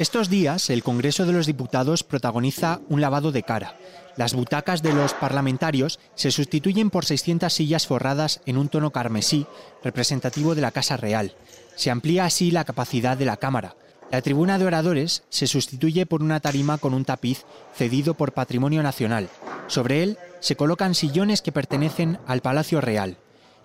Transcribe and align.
Estos 0.00 0.30
días, 0.30 0.70
el 0.70 0.82
Congreso 0.82 1.26
de 1.26 1.34
los 1.34 1.44
Diputados 1.44 2.04
protagoniza 2.04 2.80
un 2.88 3.02
lavado 3.02 3.32
de 3.32 3.42
cara. 3.42 3.76
Las 4.16 4.32
butacas 4.32 4.82
de 4.82 4.94
los 4.94 5.12
parlamentarios 5.12 6.00
se 6.14 6.30
sustituyen 6.30 6.88
por 6.88 7.04
600 7.04 7.52
sillas 7.52 7.86
forradas 7.86 8.40
en 8.46 8.56
un 8.56 8.70
tono 8.70 8.92
carmesí, 8.92 9.44
representativo 9.84 10.54
de 10.54 10.62
la 10.62 10.70
Casa 10.70 10.96
Real. 10.96 11.34
Se 11.76 11.90
amplía 11.90 12.24
así 12.24 12.50
la 12.50 12.64
capacidad 12.64 13.18
de 13.18 13.26
la 13.26 13.36
Cámara. 13.36 13.76
La 14.10 14.22
tribuna 14.22 14.58
de 14.58 14.64
oradores 14.64 15.22
se 15.28 15.46
sustituye 15.46 16.06
por 16.06 16.22
una 16.22 16.40
tarima 16.40 16.78
con 16.78 16.94
un 16.94 17.04
tapiz 17.04 17.44
cedido 17.74 18.14
por 18.14 18.32
Patrimonio 18.32 18.82
Nacional. 18.82 19.28
Sobre 19.66 20.02
él 20.02 20.16
se 20.40 20.56
colocan 20.56 20.94
sillones 20.94 21.42
que 21.42 21.52
pertenecen 21.52 22.18
al 22.26 22.40
Palacio 22.40 22.80
Real. 22.80 23.18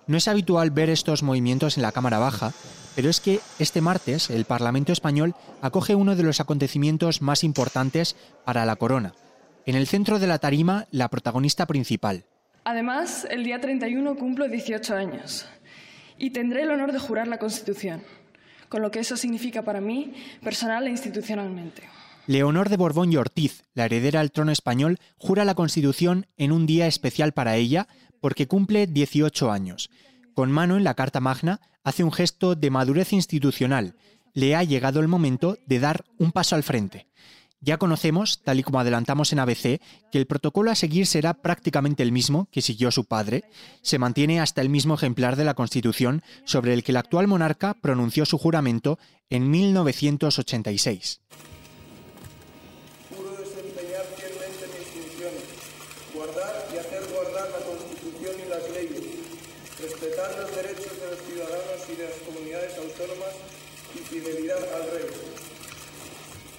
No 0.06 0.16
es 0.16 0.28
habitual 0.28 0.70
ver 0.70 0.88
estos 0.88 1.24
movimientos 1.24 1.76
en 1.76 1.82
la 1.82 1.90
Cámara 1.90 2.20
Baja, 2.20 2.52
pero 2.94 3.10
es 3.10 3.18
que 3.18 3.40
este 3.58 3.80
martes 3.80 4.30
el 4.30 4.44
Parlamento 4.44 4.92
español 4.92 5.34
acoge 5.60 5.96
uno 5.96 6.14
de 6.14 6.22
los 6.22 6.40
acontecimientos 6.40 7.22
más 7.22 7.42
importantes 7.42 8.14
para 8.44 8.64
la 8.64 8.76
corona. 8.76 9.14
En 9.66 9.74
el 9.74 9.88
centro 9.88 10.20
de 10.20 10.28
la 10.28 10.38
tarima, 10.38 10.86
la 10.92 11.08
protagonista 11.08 11.66
principal. 11.66 12.24
Además, 12.62 13.26
el 13.30 13.42
día 13.42 13.60
31 13.60 14.14
cumplo 14.14 14.48
18 14.48 14.94
años 14.94 15.46
y 16.18 16.30
tendré 16.30 16.62
el 16.62 16.70
honor 16.70 16.92
de 16.92 17.00
jurar 17.00 17.26
la 17.26 17.38
Constitución, 17.38 18.02
con 18.68 18.82
lo 18.82 18.92
que 18.92 19.00
eso 19.00 19.16
significa 19.16 19.62
para 19.62 19.80
mí, 19.80 20.14
personal 20.40 20.86
e 20.86 20.90
institucionalmente. 20.90 21.82
Leonor 22.28 22.68
de 22.68 22.76
Borbón 22.76 23.12
y 23.12 23.16
Ortiz, 23.16 23.62
la 23.74 23.84
heredera 23.84 24.18
al 24.20 24.32
trono 24.32 24.50
español, 24.50 24.98
jura 25.16 25.44
la 25.44 25.54
Constitución 25.54 26.26
en 26.36 26.50
un 26.50 26.66
día 26.66 26.88
especial 26.88 27.32
para 27.32 27.54
ella 27.54 27.86
porque 28.20 28.46
cumple 28.48 28.86
18 28.86 29.50
años. 29.50 29.90
Con 30.34 30.52
mano 30.52 30.76
en 30.76 30.84
la 30.84 30.94
Carta 30.94 31.20
Magna 31.20 31.60
hace 31.84 32.04
un 32.04 32.12
gesto 32.12 32.54
de 32.54 32.70
madurez 32.70 33.12
institucional. 33.12 33.94
Le 34.34 34.54
ha 34.54 34.62
llegado 34.64 35.00
el 35.00 35.08
momento 35.08 35.56
de 35.66 35.80
dar 35.80 36.04
un 36.18 36.32
paso 36.32 36.56
al 36.56 36.62
frente. 36.62 37.08
Ya 37.60 37.78
conocemos, 37.78 38.42
tal 38.44 38.60
y 38.60 38.62
como 38.62 38.80
adelantamos 38.80 39.32
en 39.32 39.38
ABC, 39.38 39.80
que 40.12 40.18
el 40.18 40.26
protocolo 40.26 40.70
a 40.70 40.74
seguir 40.74 41.06
será 41.06 41.34
prácticamente 41.34 42.02
el 42.02 42.12
mismo 42.12 42.48
que 42.52 42.60
siguió 42.60 42.90
su 42.90 43.06
padre. 43.06 43.44
Se 43.82 43.98
mantiene 43.98 44.40
hasta 44.40 44.60
el 44.60 44.68
mismo 44.68 44.94
ejemplar 44.94 45.36
de 45.36 45.44
la 45.44 45.54
Constitución 45.54 46.22
sobre 46.44 46.74
el 46.74 46.84
que 46.84 46.92
el 46.92 46.98
actual 46.98 47.28
monarca 47.28 47.74
pronunció 47.74 48.26
su 48.26 48.36
juramento 48.36 48.98
en 49.30 49.50
1986. 49.50 51.22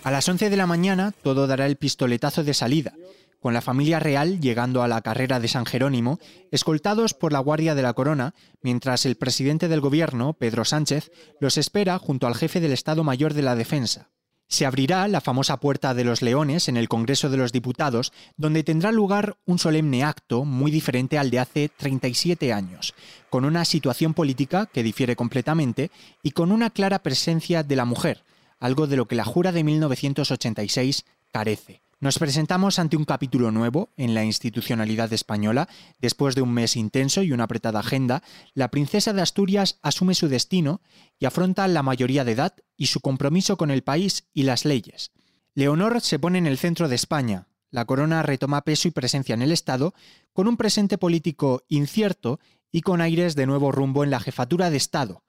A 0.04 0.12
las 0.12 0.30
11 0.30 0.50
de 0.50 0.58
la 0.58 0.68
mañana 0.68 1.14
todo 1.22 1.48
dará 1.48 1.66
el 1.66 1.76
pistoletazo 1.76 2.44
de 2.44 2.54
salida, 2.54 2.94
con 3.42 3.54
la 3.54 3.62
familia 3.62 4.00
real 4.00 4.40
llegando 4.40 4.82
a 4.82 4.88
la 4.88 5.02
carrera 5.02 5.40
de 5.40 5.48
San 5.48 5.66
Jerónimo, 5.66 6.20
escoltados 6.52 7.14
por 7.14 7.34
la 7.34 7.40
Guardia 7.40 7.76
de 7.76 7.82
la 7.82 7.94
Corona, 7.94 8.34
mientras 8.62 9.06
el 9.06 9.16
presidente 9.16 9.68
del 9.68 9.82
gobierno, 9.82 10.34
Pedro 10.34 10.66
Sánchez, 10.66 11.12
los 11.40 11.58
espera 11.58 12.00
junto 12.00 12.26
al 12.28 12.36
jefe 12.36 12.60
del 12.60 12.72
Estado 12.72 13.04
Mayor 13.04 13.34
de 13.34 13.42
la 13.42 13.56
Defensa. 13.56 14.10
Se 14.50 14.66
abrirá 14.66 15.08
la 15.08 15.22
famosa 15.22 15.58
Puerta 15.58 15.94
de 15.94 16.04
los 16.04 16.22
Leones 16.22 16.70
en 16.70 16.78
el 16.78 16.88
Congreso 16.88 17.30
de 17.30 17.38
los 17.38 17.52
Diputados, 17.52 18.14
donde 18.38 18.64
tendrá 18.64 18.92
lugar 18.92 19.38
un 19.46 19.60
solemne 19.60 20.04
acto 20.04 20.46
muy 20.46 20.72
diferente 20.72 21.18
al 21.18 21.30
de 21.30 21.40
hace 21.40 21.70
37 21.70 22.54
años, 22.54 22.94
con 23.30 23.44
una 23.44 23.66
situación 23.66 24.14
política 24.14 24.66
que 24.66 24.84
difiere 24.84 25.16
completamente 25.16 25.92
y 26.24 26.32
con 26.32 26.52
una 26.52 26.70
clara 26.70 27.00
presencia 27.00 27.64
de 27.64 27.76
la 27.76 27.86
mujer, 27.86 28.24
algo 28.60 28.88
de 28.88 28.96
lo 28.96 29.08
que 29.08 29.16
la 29.16 29.26
jura 29.26 29.52
de 29.52 29.64
1986 29.64 31.06
carece. 31.32 31.82
Nos 32.00 32.20
presentamos 32.20 32.78
ante 32.78 32.96
un 32.96 33.06
capítulo 33.06 33.50
nuevo 33.50 33.92
en 33.98 34.14
la 34.14 34.24
institucionalidad 34.24 35.12
española. 35.14 35.68
Después 35.98 36.36
de 36.36 36.44
un 36.44 36.54
mes 36.54 36.76
intenso 36.76 37.24
y 37.24 37.32
una 37.32 37.46
apretada 37.46 37.80
agenda, 37.80 38.22
la 38.54 38.70
princesa 38.70 39.14
de 39.14 39.24
Asturias 39.24 39.80
asume 39.82 40.14
su 40.14 40.28
destino 40.28 40.82
y 41.18 41.26
afronta 41.26 41.68
la 41.68 41.82
mayoría 41.82 42.24
de 42.24 42.34
edad 42.34 42.54
y 42.76 42.86
su 42.86 43.00
compromiso 43.00 43.58
con 43.58 43.72
el 43.72 43.82
país 43.82 44.28
y 44.32 44.44
las 44.44 44.64
leyes. 44.64 45.12
Leonor 45.56 46.02
se 46.02 46.20
pone 46.20 46.38
en 46.38 46.46
el 46.46 46.60
centro 46.60 46.88
de 46.88 46.94
España. 46.94 47.48
La 47.72 47.86
corona 47.86 48.22
retoma 48.22 48.62
peso 48.62 48.88
y 48.88 48.92
presencia 48.92 49.34
en 49.34 49.42
el 49.42 49.52
Estado, 49.52 49.96
con 50.34 50.48
un 50.48 50.56
presente 50.56 51.00
político 51.00 51.64
incierto 51.68 52.40
y 52.72 52.82
con 52.82 53.02
aires 53.02 53.36
de 53.36 53.48
nuevo 53.48 53.72
rumbo 53.72 54.04
en 54.04 54.12
la 54.12 54.20
jefatura 54.20 54.70
de 54.70 54.78
Estado. 54.78 55.24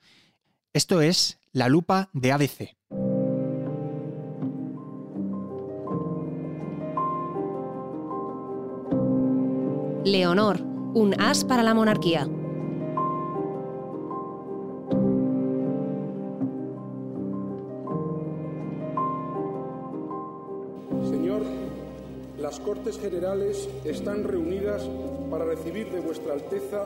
Esto 0.75 1.01
es 1.01 1.39
la 1.51 1.71
lupa 1.71 2.11
de 2.13 2.31
ABC. 2.31 2.78
Leonor, 10.13 10.61
un 10.95 11.15
as 11.21 11.45
para 11.45 11.63
la 11.63 11.75
monarquía. 11.75 12.27
Señor, 21.11 21.43
las 22.39 22.59
Cortes 22.61 22.99
Generales 22.99 23.69
están 23.85 24.25
reunidas 24.25 24.83
para 25.31 25.45
recibir 25.45 25.91
de 25.91 26.01
vuestra 26.01 26.33
Alteza, 26.33 26.85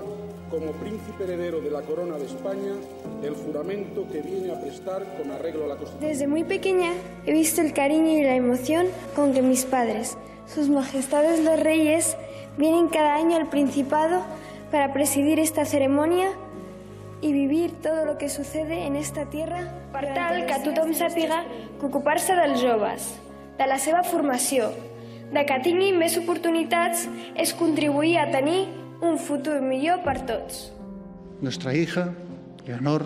como 0.51 0.73
príncipe 0.73 1.25
heredero 1.25 1.61
de 1.61 1.71
la 1.71 1.81
corona 1.81 2.19
de 2.19 2.27
España, 2.27 2.75
el 3.23 3.35
juramento 3.35 4.07
que 4.11 4.21
viene 4.21 4.53
a 4.53 4.61
prestar 4.61 5.17
con 5.17 5.31
arreglo 5.31 5.65
a 5.65 5.69
la 5.69 5.77
Constitución. 5.77 6.11
Desde 6.11 6.27
muy 6.27 6.45
pequeña 6.45 6.93
he 7.25 7.33
visto 7.33 7.61
el 7.61 7.73
cariño 7.73 8.19
y 8.19 8.23
la 8.23 8.35
emoción 8.35 8.87
con 9.15 9.33
que 9.33 9.41
mis 9.41 9.65
padres, 9.65 10.19
sus 10.53 10.69
majestades 10.69 11.43
los 11.43 11.59
reyes, 11.59 12.17
Vienen 12.59 12.89
cada 12.89 13.15
año 13.15 13.37
al 13.37 13.49
Principado 13.49 14.23
para 14.71 14.93
presidir 14.93 15.39
esta 15.39 15.65
ceremonia 15.65 16.29
y 17.21 17.33
vivir 17.33 17.73
todo 17.83 18.05
lo 18.05 18.19
que 18.19 18.29
sucede 18.29 18.87
en 18.87 18.97
esta 18.97 19.27
tierra 19.31 19.73
per 19.93 20.13
tal 20.13 20.45
que 20.49 20.59
tothom 20.65 20.91
sàpiga 20.97 21.45
que 21.79 21.87
ocupar-se 21.87 22.35
dels 22.35 22.61
joves, 22.61 23.13
de 23.61 23.67
la 23.69 23.79
seva 23.79 24.03
formació, 24.03 24.73
de 25.31 25.45
que 25.47 25.59
tinguin 25.63 26.01
més 26.01 26.17
oportunitats 26.19 27.07
és 27.39 27.53
contribuir 27.55 28.17
a 28.19 28.31
tenir 28.33 28.67
un 29.05 29.21
futur 29.21 29.61
millor 29.63 30.03
per 30.03 30.19
tots. 30.27 30.73
Nuestra 31.41 31.75
hija, 31.77 32.09
Leonor, 32.67 33.05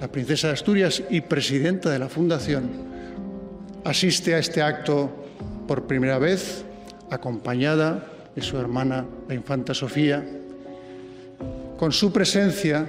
la 0.00 0.08
princesa 0.08 0.48
de 0.48 0.54
Asturias 0.54 1.02
y 1.10 1.20
presidenta 1.20 1.90
de 1.90 1.98
la 1.98 2.08
Fundación, 2.08 2.70
asiste 3.84 4.34
a 4.34 4.38
este 4.38 4.62
acto 4.62 5.10
por 5.66 5.86
primera 5.86 6.18
vez 6.18 6.64
acompañada 7.10 8.17
de 8.38 8.44
su 8.44 8.56
hermana, 8.56 9.04
la 9.26 9.34
infanta 9.34 9.74
Sofía. 9.74 10.24
Con 11.76 11.90
su 11.90 12.12
presencia, 12.12 12.86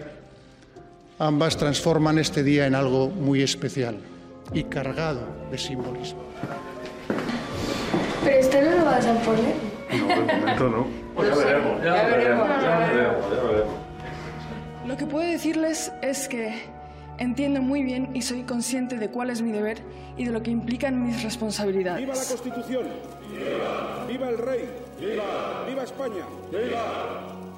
ambas 1.18 1.58
transforman 1.58 2.20
este 2.20 2.44
día 2.44 2.68
en 2.68 2.76
algo 2.76 3.10
muy 3.10 3.42
especial 3.42 3.98
y 4.54 4.64
cargado 4.66 5.22
de 5.50 5.58
simbolismo. 5.58 6.20
Pero 8.24 8.40
esto 8.40 8.62
no 8.62 8.78
lo 8.78 8.86
vas 8.86 9.06
a 9.08 9.14
poner. 9.22 9.56
No, 9.92 10.08
de 10.08 10.34
momento 10.40 10.70
no. 10.70 10.88
Pues 11.16 11.30
ya 11.30 11.36
veremos, 11.36 11.84
ya 11.84 11.94
veremos, 11.94 12.48
ya 12.48 12.80
veremos, 12.80 13.26
ya 13.34 13.44
veremos. 13.44 13.74
Lo 14.88 14.98
que 14.98 15.06
puedo 15.08 15.32
decirles 15.32 15.92
es 16.04 16.28
que 16.28 16.54
entiendo 17.20 17.62
muy 17.62 17.84
bien 17.84 18.10
y 18.14 18.22
soy 18.22 18.44
consciente 18.44 18.98
de 18.98 19.10
cuál 19.10 19.30
es 19.30 19.42
mi 19.42 19.52
deber 19.52 19.82
y 20.18 20.26
de 20.26 20.32
lo 20.32 20.42
que 20.42 20.52
implican 20.52 21.06
mis 21.06 21.22
responsabilidades. 21.22 22.02
¡Viva 22.02 22.16
la 22.16 22.26
Constitución! 22.26 22.88
¡Viva! 23.32 24.06
¡Viva 24.08 24.30
el 24.30 24.38
rey! 24.38 24.70
¡Viva! 25.00 25.66
¡Viva 25.68 25.84
España! 25.84 26.26
¡Viva! 26.52 27.49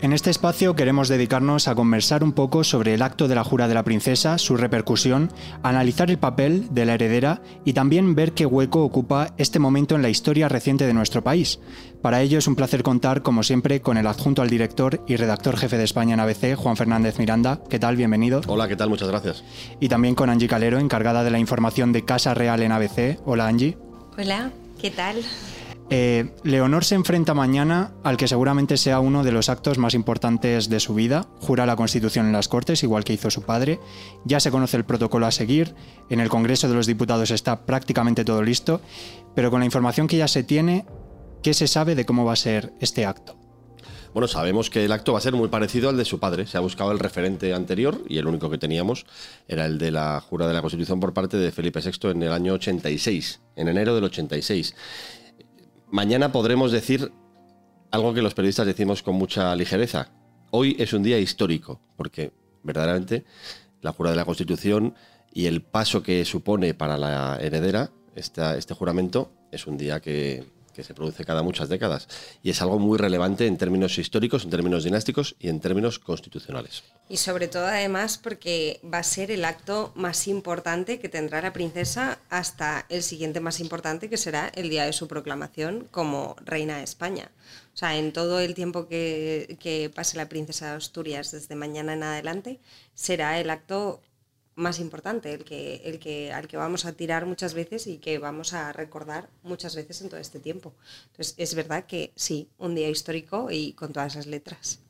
En 0.00 0.12
este 0.12 0.30
espacio 0.30 0.76
queremos 0.76 1.08
dedicarnos 1.08 1.66
a 1.66 1.74
conversar 1.74 2.22
un 2.22 2.32
poco 2.32 2.62
sobre 2.62 2.94
el 2.94 3.02
acto 3.02 3.26
de 3.26 3.34
la 3.34 3.42
jura 3.42 3.66
de 3.66 3.74
la 3.74 3.82
princesa, 3.82 4.38
su 4.38 4.56
repercusión, 4.56 5.32
analizar 5.64 6.08
el 6.08 6.18
papel 6.18 6.68
de 6.70 6.86
la 6.86 6.94
heredera 6.94 7.42
y 7.64 7.72
también 7.72 8.14
ver 8.14 8.32
qué 8.32 8.46
hueco 8.46 8.84
ocupa 8.84 9.34
este 9.38 9.58
momento 9.58 9.96
en 9.96 10.02
la 10.02 10.08
historia 10.08 10.48
reciente 10.48 10.86
de 10.86 10.94
nuestro 10.94 11.24
país. 11.24 11.58
Para 12.00 12.22
ello 12.22 12.38
es 12.38 12.46
un 12.46 12.54
placer 12.54 12.84
contar, 12.84 13.22
como 13.22 13.42
siempre, 13.42 13.80
con 13.80 13.96
el 13.96 14.06
adjunto 14.06 14.40
al 14.40 14.50
director 14.50 15.02
y 15.08 15.16
redactor 15.16 15.56
jefe 15.56 15.76
de 15.76 15.84
España 15.84 16.14
en 16.14 16.20
ABC, 16.20 16.54
Juan 16.54 16.76
Fernández 16.76 17.18
Miranda. 17.18 17.60
¿Qué 17.68 17.80
tal? 17.80 17.96
Bienvenido. 17.96 18.40
Hola, 18.46 18.68
¿qué 18.68 18.76
tal? 18.76 18.90
Muchas 18.90 19.08
gracias. 19.08 19.42
Y 19.80 19.88
también 19.88 20.14
con 20.14 20.30
Angie 20.30 20.46
Calero, 20.46 20.78
encargada 20.78 21.24
de 21.24 21.32
la 21.32 21.40
información 21.40 21.90
de 21.90 22.04
Casa 22.04 22.34
Real 22.34 22.62
en 22.62 22.70
ABC. 22.70 23.18
Hola, 23.24 23.48
Angie. 23.48 23.76
Hola, 24.16 24.52
¿qué 24.80 24.92
tal? 24.92 25.16
Eh, 25.90 26.34
Leonor 26.44 26.84
se 26.84 26.96
enfrenta 26.96 27.32
mañana 27.32 27.92
al 28.04 28.18
que 28.18 28.28
seguramente 28.28 28.76
sea 28.76 29.00
uno 29.00 29.24
de 29.24 29.32
los 29.32 29.48
actos 29.48 29.78
más 29.78 29.94
importantes 29.94 30.68
de 30.68 30.80
su 30.80 30.94
vida. 30.94 31.26
Jura 31.40 31.64
la 31.64 31.76
Constitución 31.76 32.26
en 32.26 32.32
las 32.32 32.48
Cortes, 32.48 32.82
igual 32.82 33.04
que 33.04 33.14
hizo 33.14 33.30
su 33.30 33.42
padre. 33.42 33.80
Ya 34.24 34.38
se 34.38 34.50
conoce 34.50 34.76
el 34.76 34.84
protocolo 34.84 35.26
a 35.26 35.30
seguir. 35.30 35.74
En 36.10 36.20
el 36.20 36.28
Congreso 36.28 36.68
de 36.68 36.74
los 36.74 36.86
Diputados 36.86 37.30
está 37.30 37.64
prácticamente 37.64 38.24
todo 38.24 38.42
listo. 38.42 38.82
Pero 39.34 39.50
con 39.50 39.60
la 39.60 39.66
información 39.66 40.08
que 40.08 40.18
ya 40.18 40.28
se 40.28 40.42
tiene, 40.42 40.84
¿qué 41.42 41.54
se 41.54 41.66
sabe 41.66 41.94
de 41.94 42.04
cómo 42.04 42.26
va 42.26 42.34
a 42.34 42.36
ser 42.36 42.74
este 42.80 43.06
acto? 43.06 43.38
Bueno, 44.12 44.26
sabemos 44.26 44.70
que 44.70 44.84
el 44.84 44.92
acto 44.92 45.12
va 45.12 45.18
a 45.18 45.22
ser 45.22 45.34
muy 45.34 45.48
parecido 45.48 45.88
al 45.88 45.96
de 45.96 46.04
su 46.04 46.18
padre. 46.18 46.46
Se 46.46 46.56
ha 46.56 46.60
buscado 46.60 46.92
el 46.92 46.98
referente 46.98 47.52
anterior 47.54 48.02
y 48.08 48.18
el 48.18 48.26
único 48.26 48.50
que 48.50 48.58
teníamos 48.58 49.06
era 49.46 49.66
el 49.66 49.78
de 49.78 49.90
la 49.90 50.20
jura 50.20 50.48
de 50.48 50.54
la 50.54 50.60
Constitución 50.60 50.98
por 50.98 51.12
parte 51.12 51.36
de 51.36 51.52
Felipe 51.52 51.80
VI 51.80 52.10
en 52.10 52.22
el 52.22 52.32
año 52.32 52.54
86, 52.54 53.40
en 53.56 53.68
enero 53.68 53.94
del 53.94 54.04
86. 54.04 54.74
Mañana 55.90 56.32
podremos 56.32 56.70
decir 56.70 57.12
algo 57.90 58.12
que 58.12 58.20
los 58.20 58.34
periodistas 58.34 58.66
decimos 58.66 59.02
con 59.02 59.14
mucha 59.14 59.56
ligereza. 59.56 60.10
Hoy 60.50 60.76
es 60.78 60.92
un 60.92 61.02
día 61.02 61.18
histórico, 61.18 61.80
porque 61.96 62.32
verdaderamente 62.62 63.24
la 63.80 63.92
jura 63.92 64.10
de 64.10 64.16
la 64.16 64.26
Constitución 64.26 64.94
y 65.32 65.46
el 65.46 65.62
paso 65.62 66.02
que 66.02 66.26
supone 66.26 66.74
para 66.74 66.98
la 66.98 67.38
heredera 67.40 67.90
este 68.14 68.74
juramento 68.74 69.32
es 69.50 69.66
un 69.66 69.78
día 69.78 70.00
que, 70.00 70.44
que 70.78 70.84
se 70.84 70.94
produce 70.94 71.24
cada 71.24 71.42
muchas 71.42 71.68
décadas. 71.68 72.06
Y 72.40 72.50
es 72.50 72.62
algo 72.62 72.78
muy 72.78 72.98
relevante 72.98 73.48
en 73.48 73.58
términos 73.58 73.98
históricos, 73.98 74.44
en 74.44 74.50
términos 74.50 74.84
dinásticos 74.84 75.34
y 75.40 75.48
en 75.48 75.58
términos 75.58 75.98
constitucionales. 75.98 76.84
Y 77.08 77.16
sobre 77.16 77.48
todo 77.48 77.66
además 77.66 78.16
porque 78.16 78.80
va 78.84 78.98
a 78.98 79.02
ser 79.02 79.32
el 79.32 79.44
acto 79.44 79.92
más 79.96 80.28
importante 80.28 81.00
que 81.00 81.08
tendrá 81.08 81.42
la 81.42 81.52
princesa 81.52 82.20
hasta 82.30 82.86
el 82.90 83.02
siguiente 83.02 83.40
más 83.40 83.58
importante, 83.58 84.08
que 84.08 84.16
será 84.16 84.52
el 84.54 84.70
día 84.70 84.84
de 84.84 84.92
su 84.92 85.08
proclamación 85.08 85.88
como 85.90 86.36
reina 86.44 86.76
de 86.76 86.84
España. 86.84 87.32
O 87.74 87.76
sea, 87.76 87.96
en 87.96 88.12
todo 88.12 88.38
el 88.38 88.54
tiempo 88.54 88.86
que, 88.86 89.90
pase 89.96 90.16
la 90.16 90.28
princesa 90.28 90.70
de 90.70 90.76
Asturias 90.76 91.32
desde 91.32 91.56
mañana 91.56 91.94
en 91.94 92.04
adelante, 92.04 92.60
será 92.94 93.40
el 93.40 93.50
acto 93.50 94.00
más 94.58 94.80
importante, 94.80 95.32
el 95.32 95.44
que, 95.44 95.76
el 95.84 95.98
que, 95.98 96.32
al 96.32 96.48
que 96.48 96.56
vamos 96.56 96.84
a 96.84 96.92
tirar 96.92 97.24
muchas 97.24 97.54
veces 97.54 97.86
y 97.86 97.98
que 97.98 98.18
vamos 98.18 98.52
a 98.52 98.72
recordar 98.72 99.30
muchas 99.42 99.74
veces 99.76 100.02
en 100.02 100.08
todo 100.08 100.20
este 100.20 100.40
tiempo. 100.40 100.74
Entonces, 101.12 101.34
es 101.38 101.54
verdad 101.54 101.86
que 101.86 102.12
sí, 102.16 102.50
un 102.58 102.74
día 102.74 102.88
histórico 102.88 103.50
y 103.50 103.72
con 103.72 103.92
todas 103.92 104.16
las 104.16 104.26
letras. 104.26 104.80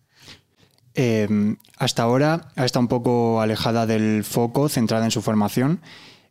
Em, 0.95 1.57
hasta 1.77 2.03
ahora 2.03 2.51
ha 2.57 2.65
estado 2.65 2.83
un 2.83 2.89
poco 2.89 3.41
alejada 3.41 3.87
del 3.87 4.25
foco, 4.25 4.69
centrada 4.69 5.05
en 5.05 5.11
su 5.11 5.23
formación. 5.23 5.81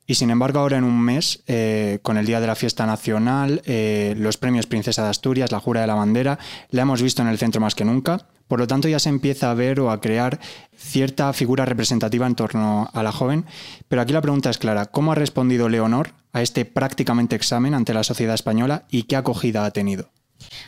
Y 0.09 0.15
sin 0.15 0.29
embargo, 0.29 0.59
ahora 0.59 0.77
en 0.77 0.85
un 0.85 1.01
mes, 1.01 1.43
eh, 1.47 1.99
con 2.01 2.17
el 2.17 2.25
Día 2.25 2.39
de 2.39 2.47
la 2.47 2.55
Fiesta 2.55 2.85
Nacional, 2.85 3.61
eh, 3.65 4.15
los 4.17 4.37
premios 4.37 4.65
Princesa 4.65 5.03
de 5.03 5.09
Asturias, 5.09 5.51
la 5.51 5.59
Jura 5.59 5.81
de 5.81 5.87
la 5.87 5.95
Bandera, 5.95 6.39
la 6.69 6.83
hemos 6.83 7.01
visto 7.01 7.21
en 7.21 7.27
el 7.27 7.37
centro 7.37 7.59
más 7.59 7.75
que 7.75 7.83
nunca. 7.83 8.25
Por 8.47 8.59
lo 8.59 8.67
tanto, 8.67 8.87
ya 8.87 8.99
se 8.99 9.09
empieza 9.09 9.51
a 9.51 9.53
ver 9.53 9.81
o 9.81 9.91
a 9.91 9.99
crear 9.99 10.39
cierta 10.77 11.33
figura 11.33 11.65
representativa 11.65 12.25
en 12.25 12.35
torno 12.35 12.89
a 12.93 13.03
la 13.03 13.11
joven. 13.11 13.45
Pero 13.89 14.01
aquí 14.01 14.13
la 14.13 14.21
pregunta 14.21 14.49
es 14.49 14.57
clara. 14.57 14.85
¿Cómo 14.85 15.11
ha 15.11 15.15
respondido 15.15 15.67
Leonor 15.67 16.11
a 16.31 16.41
este 16.41 16.63
prácticamente 16.63 17.35
examen 17.35 17.73
ante 17.73 17.93
la 17.93 18.03
sociedad 18.03 18.35
española 18.35 18.85
y 18.89 19.03
qué 19.03 19.17
acogida 19.17 19.65
ha 19.65 19.71
tenido? 19.71 20.09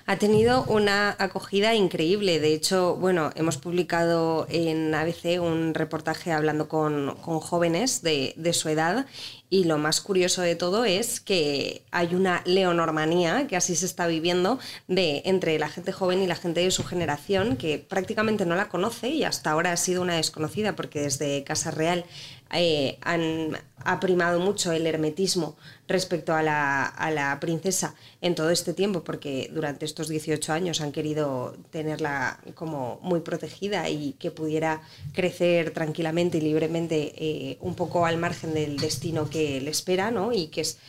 Ha 0.06 0.18
tenido 0.18 0.64
una 0.64 1.16
acogida 1.20 1.76
increíble. 1.76 2.40
De 2.40 2.54
hecho, 2.54 2.96
bueno, 2.96 3.32
hemos 3.36 3.58
publicado 3.58 4.48
en 4.50 4.94
ABC 4.96 5.40
un 5.40 5.74
reportaje 5.74 6.32
hablando 6.32 6.68
con, 6.68 7.16
jóvenes 7.18 8.02
de, 8.02 8.34
de, 8.36 8.54
su 8.54 8.70
edad 8.70 9.06
y 9.52 9.64
lo 9.64 9.78
más 9.78 10.02
curioso 10.02 10.42
de 10.42 10.56
todo 10.56 10.86
es 10.86 11.20
que 11.20 11.84
hay 11.92 12.16
una 12.16 12.42
leonormanía, 12.46 13.48
que 13.48 13.56
así 13.56 13.76
se 13.76 13.86
está 13.86 14.08
viviendo, 14.08 14.60
de, 14.88 15.22
entre 15.26 15.58
la 15.60 15.70
gente 15.70 15.92
joven 15.92 16.22
y 16.22 16.28
la 16.28 16.36
gente 16.36 16.62
de 16.62 16.72
su 16.72 16.84
generación, 16.84 17.56
que 17.56 17.80
prácticamente 17.80 18.46
no 18.46 18.56
la 18.56 18.70
conoce 18.70 19.10
y 19.10 19.24
hasta 19.24 19.52
ahora 19.52 19.72
ha 19.72 19.78
sido 19.78 20.02
una 20.02 20.16
desconocida, 20.16 20.76
porque 20.76 21.02
desde 21.02 21.44
Casa 21.44 21.72
Real 21.72 22.06
eh, 22.52 22.98
han, 23.02 23.58
ha 23.84 24.00
primado 24.00 24.40
mucho 24.40 24.72
el 24.72 24.88
hermetismo 24.88 25.56
respecto 25.88 26.34
a 26.34 26.42
la, 26.42 26.86
a 26.86 27.12
la, 27.12 27.40
princesa 27.40 27.96
en 28.22 28.36
todo 28.36 28.50
este 28.50 28.74
tiempo, 28.74 29.04
porque 29.04 29.50
durante 29.54 29.86
estos 29.86 30.08
18 30.08 30.52
años 30.54 30.82
han 30.82 30.92
querido 30.92 31.56
tenerla 31.72 32.40
como 32.56 33.00
muy 33.02 33.20
protegida 33.22 33.90
y 33.90 34.14
que 34.14 34.32
pudiera 34.32 34.82
crecer 35.14 35.72
tranquilamente 35.72 36.40
y 36.40 36.42
libremente 36.42 37.14
eh, 37.18 37.58
un 37.62 37.76
poco 37.76 38.06
al 38.06 38.18
margen 38.18 38.54
del 38.54 38.78
destino 38.78 39.30
que 39.30 39.62
le 39.62 39.72
espera, 39.72 40.12
¿no? 40.12 40.34
Y 40.34 40.48
que 40.48 40.62
es 40.62 40.80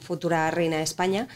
futura 0.00 0.50
reina 0.50 0.78
de 0.78 0.82
España. 0.82 1.28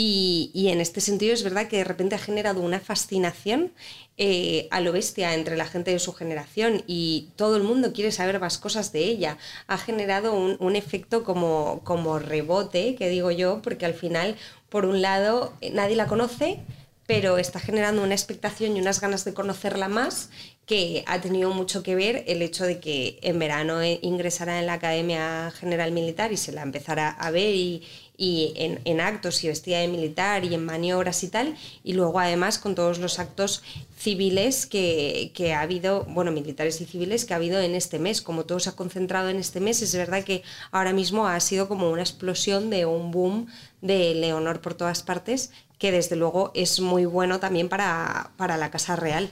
Y, 0.00 0.68
en 0.68 0.80
este 0.80 1.00
sentido 1.00 1.34
es 1.34 1.42
verdad 1.42 1.66
que 1.66 1.78
de 1.78 1.82
repente 1.82 2.14
ha 2.14 2.20
generado 2.20 2.60
una 2.60 2.78
fascinación 2.78 3.72
eh, 4.16 4.68
a 4.70 4.80
lo 4.80 4.92
bestia 4.92 5.34
entre 5.34 5.56
la 5.56 5.64
gente 5.64 5.90
de 5.90 5.98
su 5.98 6.12
generación 6.12 6.84
y 6.86 7.30
todo 7.34 7.56
el 7.56 7.64
mundo 7.64 7.92
quiere 7.92 8.12
saber 8.12 8.38
más 8.38 8.58
cosas 8.58 8.92
de 8.92 9.00
ella. 9.00 9.38
Ha 9.66 9.76
generado 9.76 10.34
un, 10.34 10.76
efecto 10.76 11.24
como, 11.24 11.80
como 11.82 12.20
rebote, 12.20 12.94
que 12.94 13.08
digo 13.08 13.32
yo, 13.32 13.60
porque 13.60 13.86
al 13.86 13.94
final, 13.94 14.36
por 14.68 14.84
un 14.84 15.02
lado, 15.02 15.52
eh, 15.60 15.72
nadie 15.72 15.96
la 15.96 16.06
conoce, 16.06 16.60
pero 17.08 17.36
está 17.36 17.58
generando 17.58 18.04
una 18.04 18.14
expectación 18.14 18.76
y 18.76 18.80
unas 18.80 19.00
ganas 19.00 19.24
de 19.24 19.34
conocerla 19.34 19.88
más 19.88 20.30
que 20.68 21.02
ha 21.06 21.18
tenido 21.18 21.50
mucho 21.50 21.82
que 21.82 21.94
ver 21.94 22.24
el 22.26 22.42
hecho 22.42 22.64
de 22.64 22.78
que 22.78 23.18
en 23.22 23.38
verano 23.38 23.80
eh, 23.80 23.98
ingresara 24.02 24.60
en 24.60 24.66
la 24.66 24.74
Academia 24.74 25.50
General 25.50 25.90
Militar 25.92 26.30
y 26.30 26.36
se 26.36 26.52
la 26.52 26.60
empezara 26.60 27.08
a 27.08 27.30
ver 27.30 27.54
y, 27.54 27.82
en, 28.18 29.00
actos 29.00 29.42
y 29.44 29.48
vestida 29.48 29.78
de 29.78 29.88
militar 29.88 30.44
y 30.44 30.52
en 30.52 30.64
maniobras 30.66 31.22
y 31.22 31.28
tal, 31.28 31.56
y 31.84 31.94
luego 31.94 32.18
además 32.20 32.58
con 32.58 32.74
todos 32.74 32.98
los 32.98 33.18
actos 33.18 33.62
civiles 33.96 34.66
que, 34.66 35.52
ha 35.56 35.60
habido, 35.62 36.04
bueno, 36.04 36.32
militares 36.32 36.80
y 36.82 36.84
civiles 36.84 37.24
que 37.24 37.32
ha 37.32 37.36
habido 37.36 37.60
en 37.60 37.74
este 37.74 37.98
mes. 37.98 38.20
Como 38.20 38.44
todo 38.44 38.60
se 38.60 38.68
ha 38.68 38.76
concentrado 38.76 39.30
en 39.30 39.36
este 39.36 39.60
mes, 39.60 39.80
es 39.80 39.94
verdad 39.94 40.22
que 40.24 40.42
ahora 40.70 40.92
mismo 40.92 41.28
ha 41.28 41.40
sido 41.40 41.68
como 41.68 41.90
una 41.90 42.02
explosión 42.02 42.68
de 42.68 42.84
un 42.84 43.10
boom 43.10 43.46
de 43.80 44.14
Leonor 44.14 44.60
por 44.60 44.74
todas 44.74 45.02
partes, 45.02 45.50
que 45.78 45.92
desde 45.92 46.16
luego 46.16 46.50
es 46.54 46.80
muy 46.80 47.06
bueno 47.06 47.40
también 47.40 47.70
para, 47.70 48.32
para 48.36 48.58
la 48.58 48.70
Casa 48.70 48.96
Real. 48.96 49.30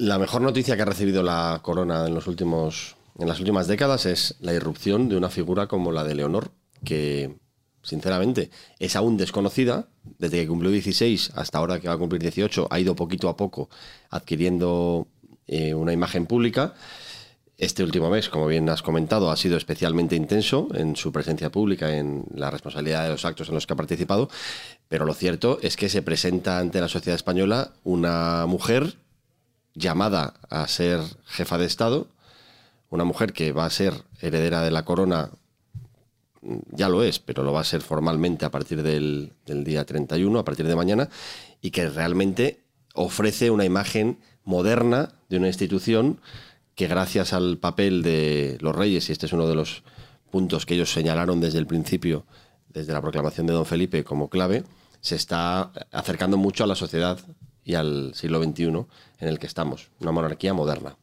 La 0.00 0.18
mejor 0.18 0.40
noticia 0.40 0.76
que 0.76 0.82
ha 0.82 0.86
recibido 0.86 1.22
la 1.22 1.60
corona 1.62 2.06
en, 2.06 2.14
los 2.14 2.26
últimos, 2.26 2.96
en 3.18 3.28
las 3.28 3.38
últimas 3.38 3.66
décadas 3.66 4.06
es 4.06 4.34
la 4.40 4.54
irrupción 4.54 5.10
de 5.10 5.16
una 5.18 5.28
figura 5.28 5.66
como 5.66 5.92
la 5.92 6.04
de 6.04 6.14
Leonor, 6.14 6.52
que 6.82 7.36
sinceramente 7.82 8.48
es 8.78 8.96
aún 8.96 9.18
desconocida. 9.18 9.88
Desde 10.02 10.40
que 10.40 10.48
cumplió 10.48 10.70
16 10.70 11.32
hasta 11.34 11.58
ahora 11.58 11.80
que 11.80 11.88
va 11.88 11.94
a 11.94 11.98
cumplir 11.98 12.22
18, 12.22 12.68
ha 12.70 12.80
ido 12.80 12.96
poquito 12.96 13.28
a 13.28 13.36
poco 13.36 13.68
adquiriendo 14.08 15.06
eh, 15.46 15.74
una 15.74 15.92
imagen 15.92 16.24
pública. 16.24 16.72
Este 17.58 17.84
último 17.84 18.08
mes, 18.08 18.30
como 18.30 18.46
bien 18.46 18.70
has 18.70 18.80
comentado, 18.80 19.30
ha 19.30 19.36
sido 19.36 19.58
especialmente 19.58 20.16
intenso 20.16 20.68
en 20.72 20.96
su 20.96 21.12
presencia 21.12 21.52
pública, 21.52 21.94
en 21.94 22.24
la 22.34 22.50
responsabilidad 22.50 23.02
de 23.02 23.10
los 23.10 23.26
actos 23.26 23.50
en 23.50 23.54
los 23.54 23.66
que 23.66 23.74
ha 23.74 23.76
participado, 23.76 24.30
pero 24.88 25.04
lo 25.04 25.12
cierto 25.12 25.58
es 25.60 25.76
que 25.76 25.90
se 25.90 26.00
presenta 26.00 26.58
ante 26.58 26.80
la 26.80 26.88
sociedad 26.88 27.16
española 27.16 27.74
una 27.84 28.46
mujer 28.46 28.96
llamada 29.74 30.34
a 30.48 30.66
ser 30.68 31.00
jefa 31.26 31.58
de 31.58 31.66
Estado, 31.66 32.08
una 32.90 33.04
mujer 33.04 33.32
que 33.32 33.52
va 33.52 33.66
a 33.66 33.70
ser 33.70 33.94
heredera 34.20 34.62
de 34.62 34.70
la 34.70 34.84
corona 34.84 35.30
ya 36.72 36.88
lo 36.88 37.02
es, 37.02 37.18
pero 37.18 37.42
lo 37.42 37.52
va 37.52 37.60
a 37.60 37.64
ser 37.64 37.82
formalmente 37.82 38.44
a 38.44 38.50
partir 38.50 38.82
del, 38.82 39.32
día 39.44 39.84
31, 39.84 40.38
a 40.38 40.44
partir 40.44 40.66
de 40.66 40.76
mañana, 40.76 41.08
y 41.60 41.70
que 41.70 41.88
realmente 41.88 42.60
ofrece 42.94 43.50
una 43.50 43.64
imagen 43.64 44.18
moderna 44.44 45.12
de 45.28 45.36
una 45.36 45.48
institución 45.48 46.20
que 46.74 46.86
gracias 46.86 47.32
al 47.32 47.58
papel 47.58 48.02
de 48.02 48.56
los 48.60 48.74
reyes, 48.74 49.08
y 49.08 49.12
este 49.12 49.26
es 49.26 49.32
uno 49.32 49.46
de 49.46 49.54
los 49.54 49.82
puntos 50.30 50.64
que 50.64 50.74
ellos 50.74 50.92
señalaron 50.92 51.40
desde 51.40 51.58
el 51.58 51.66
principio, 51.66 52.24
desde 52.68 52.92
la 52.92 53.02
proclamación 53.02 53.46
de 53.46 53.52
don 53.52 53.66
Felipe 53.66 54.04
como 54.04 54.30
clave, 54.30 54.64
se 55.00 55.16
está 55.16 55.72
acercando 55.92 56.36
mucho 56.36 56.64
a 56.64 56.66
la 56.66 56.74
sociedad 56.74 57.18
y 57.64 57.74
al 57.74 58.12
siglo 58.14 58.42
XXI 58.42 58.64
en 58.64 59.28
el 59.28 59.38
que 59.38 59.46
estamos, 59.46 59.88
una 60.00 60.12
monarquía 60.12 60.54
moderna. 60.54 60.96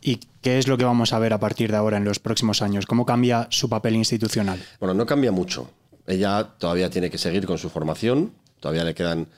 ¿Y 0.00 0.20
qué 0.42 0.58
es 0.58 0.68
lo 0.68 0.76
que 0.76 0.84
vamos 0.84 1.12
a 1.12 1.18
ver 1.18 1.32
a 1.32 1.40
partir 1.40 1.70
de 1.70 1.78
ahora 1.78 1.96
en 1.96 2.04
los 2.04 2.18
próximos 2.18 2.60
años? 2.60 2.84
¿Cómo 2.86 3.06
cambia 3.06 3.46
su 3.50 3.68
papel 3.68 3.96
institucional? 3.96 4.62
Bueno, 4.78 4.94
no 4.94 5.06
cambia 5.06 5.32
mucho. 5.32 5.70
Ella 6.06 6.44
todavía 6.58 6.90
tiene 6.90 7.10
que 7.10 7.16
seguir 7.16 7.46
con 7.46 7.56
su 7.56 7.70
formación, 7.70 8.32
todavía 8.60 8.84
le 8.84 8.94
quedan 8.94 9.28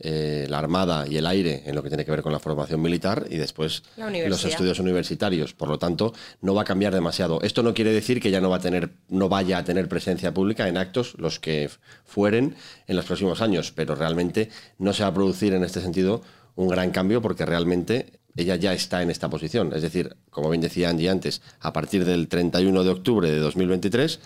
eh, 0.00 0.46
la 0.48 0.58
Armada 0.58 1.06
y 1.08 1.16
el 1.16 1.26
aire 1.26 1.64
en 1.66 1.74
lo 1.74 1.82
que 1.82 1.88
tiene 1.88 2.04
que 2.04 2.12
ver 2.12 2.22
con 2.22 2.32
la 2.32 2.38
formación 2.38 2.80
militar 2.80 3.26
y 3.30 3.36
después 3.36 3.82
los 3.96 4.44
estudios 4.44 4.78
universitarios. 4.78 5.54
Por 5.54 5.68
lo 5.68 5.78
tanto, 5.78 6.12
no 6.40 6.54
va 6.54 6.62
a 6.62 6.64
cambiar 6.64 6.94
demasiado. 6.94 7.40
Esto 7.42 7.64
no 7.64 7.74
quiere 7.74 7.92
decir 7.92 8.20
que 8.20 8.30
ya 8.30 8.40
no, 8.40 8.48
va 8.48 8.56
a 8.56 8.60
tener, 8.60 8.90
no 9.08 9.28
vaya 9.28 9.58
a 9.58 9.64
tener 9.64 9.88
presencia 9.88 10.32
pública 10.32 10.68
en 10.68 10.76
actos, 10.76 11.14
los 11.18 11.40
que 11.40 11.68
fueren 12.04 12.54
en 12.86 12.94
los 12.94 13.06
próximos 13.06 13.40
años, 13.40 13.72
pero 13.72 13.96
realmente 13.96 14.50
no 14.78 14.92
se 14.92 15.02
va 15.02 15.08
a 15.08 15.14
producir 15.14 15.52
en 15.52 15.64
este 15.64 15.80
sentido 15.80 16.22
un 16.54 16.68
gran 16.68 16.92
cambio 16.92 17.20
porque 17.20 17.44
realmente 17.44 18.20
ella 18.36 18.54
ya 18.54 18.72
está 18.72 19.02
en 19.02 19.10
esta 19.10 19.28
posición. 19.28 19.72
Es 19.74 19.82
decir, 19.82 20.16
como 20.30 20.50
bien 20.50 20.60
decía 20.60 20.90
Angie 20.90 21.10
antes, 21.10 21.42
a 21.58 21.72
partir 21.72 22.04
del 22.04 22.28
31 22.28 22.84
de 22.84 22.90
octubre 22.90 23.28
de 23.28 23.38
2023, 23.38 24.20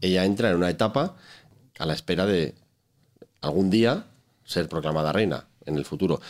ella 0.00 0.24
entra 0.24 0.48
en 0.48 0.56
una 0.56 0.70
etapa 0.70 1.16
a 1.78 1.84
la 1.84 1.92
espera 1.92 2.24
de 2.24 2.54
algún 3.42 3.68
día 3.68 4.06
ser 4.50 4.68
proclamada 4.68 5.12
reina 5.12 5.46
en 5.64 5.76
el 5.76 5.84
futuro. 5.84 6.20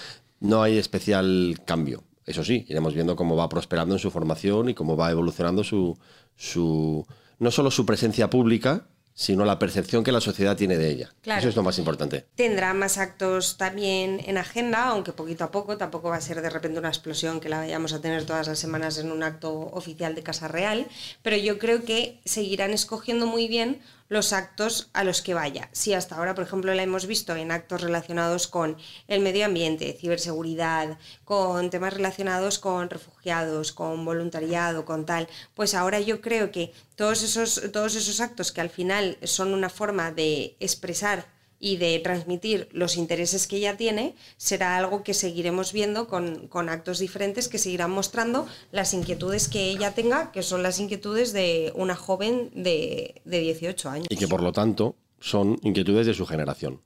No 0.40 0.62
hay 0.62 0.76
especial 0.78 1.60
cambio. 1.64 2.04
Eso 2.26 2.44
sí, 2.44 2.66
iremos 2.68 2.94
viendo 2.94 3.16
cómo 3.16 3.34
va 3.34 3.48
prosperando 3.48 3.94
en 3.94 3.98
su 3.98 4.10
formación 4.10 4.68
y 4.68 4.74
cómo 4.74 4.96
va 4.96 5.10
evolucionando 5.10 5.64
su, 5.64 5.98
su 6.36 7.06
no 7.38 7.50
solo 7.50 7.70
su 7.70 7.86
presencia 7.86 8.28
pública, 8.28 8.86
sino 9.14 9.44
la 9.44 9.58
percepción 9.58 10.04
que 10.04 10.12
la 10.12 10.20
sociedad 10.20 10.56
tiene 10.56 10.76
de 10.76 10.90
ella. 10.90 11.12
Eso 11.24 11.48
es 11.48 11.56
lo 11.56 11.62
más 11.62 11.78
importante. 11.78 12.26
Tendrá 12.36 12.72
más 12.74 12.98
actos 12.98 13.56
también 13.56 14.20
en 14.24 14.38
agenda, 14.38 14.86
aunque 14.88 15.12
poquito 15.12 15.44
a 15.44 15.50
poco, 15.50 15.76
tampoco 15.76 16.10
va 16.10 16.16
a 16.16 16.20
ser 16.20 16.40
de 16.40 16.50
repente 16.50 16.78
una 16.78 16.88
explosión 16.88 17.40
que 17.40 17.48
la 17.48 17.58
vayamos 17.58 17.92
a 17.92 18.00
tener 18.00 18.24
todas 18.24 18.46
las 18.46 18.58
semanas 18.58 18.98
en 18.98 19.10
un 19.10 19.22
acto 19.22 19.52
oficial 19.52 20.14
de 20.14 20.22
Casa 20.22 20.46
Real, 20.46 20.86
pero 21.22 21.36
yo 21.36 21.58
creo 21.58 21.84
que 21.84 22.20
seguirán 22.24 22.72
escogiendo 22.72 23.26
muy 23.26 23.48
bien 23.48 23.80
los 24.10 24.32
actos 24.32 24.90
a 24.92 25.04
los 25.04 25.22
que 25.22 25.34
vaya. 25.34 25.70
Si 25.72 25.94
hasta 25.94 26.16
ahora, 26.16 26.34
por 26.34 26.44
ejemplo, 26.44 26.74
la 26.74 26.82
hemos 26.82 27.06
visto 27.06 27.34
en 27.36 27.52
actos 27.52 27.80
relacionados 27.80 28.48
con 28.48 28.76
el 29.06 29.20
medio 29.20 29.46
ambiente, 29.46 29.96
ciberseguridad, 29.98 30.98
con 31.24 31.70
temas 31.70 31.94
relacionados 31.94 32.58
con 32.58 32.90
refugiados, 32.90 33.72
con 33.72 34.04
voluntariado, 34.04 34.84
con 34.84 35.06
tal, 35.06 35.28
pues 35.54 35.74
ahora 35.74 36.00
yo 36.00 36.20
creo 36.20 36.50
que 36.50 36.72
todos 36.96 37.22
esos, 37.22 37.70
todos 37.72 37.94
esos 37.94 38.20
actos 38.20 38.50
que 38.50 38.60
al 38.60 38.68
final 38.68 39.16
son 39.22 39.54
una 39.54 39.70
forma 39.70 40.10
de 40.10 40.56
expresar 40.58 41.26
y 41.60 41.76
de 41.76 41.98
transmitir 41.98 42.68
los 42.72 42.96
intereses 42.96 43.46
que 43.46 43.58
ella 43.58 43.76
tiene, 43.76 44.16
será 44.38 44.78
algo 44.78 45.04
que 45.04 45.12
seguiremos 45.12 45.72
viendo 45.72 46.08
con, 46.08 46.48
actos 46.70 46.98
diferentes 46.98 47.48
que 47.48 47.58
seguirán 47.58 47.90
mostrando 47.90 48.46
las 48.72 48.94
inquietudes 48.94 49.48
que 49.48 49.70
ella 49.70 49.94
tenga, 49.94 50.32
que 50.32 50.42
son 50.42 50.62
las 50.62 50.80
inquietudes 50.80 51.34
de 51.34 51.70
una 51.76 51.94
joven 51.94 52.50
de, 52.54 53.20
de 53.26 53.40
18 53.40 53.90
años. 53.90 54.06
Y 54.08 54.16
que 54.16 54.26
por 54.26 54.42
lo 54.42 54.52
tanto 54.52 54.96
son 55.20 55.58
inquietudes 55.62 56.06
de 56.06 56.14
su 56.14 56.26
generación. 56.26 56.80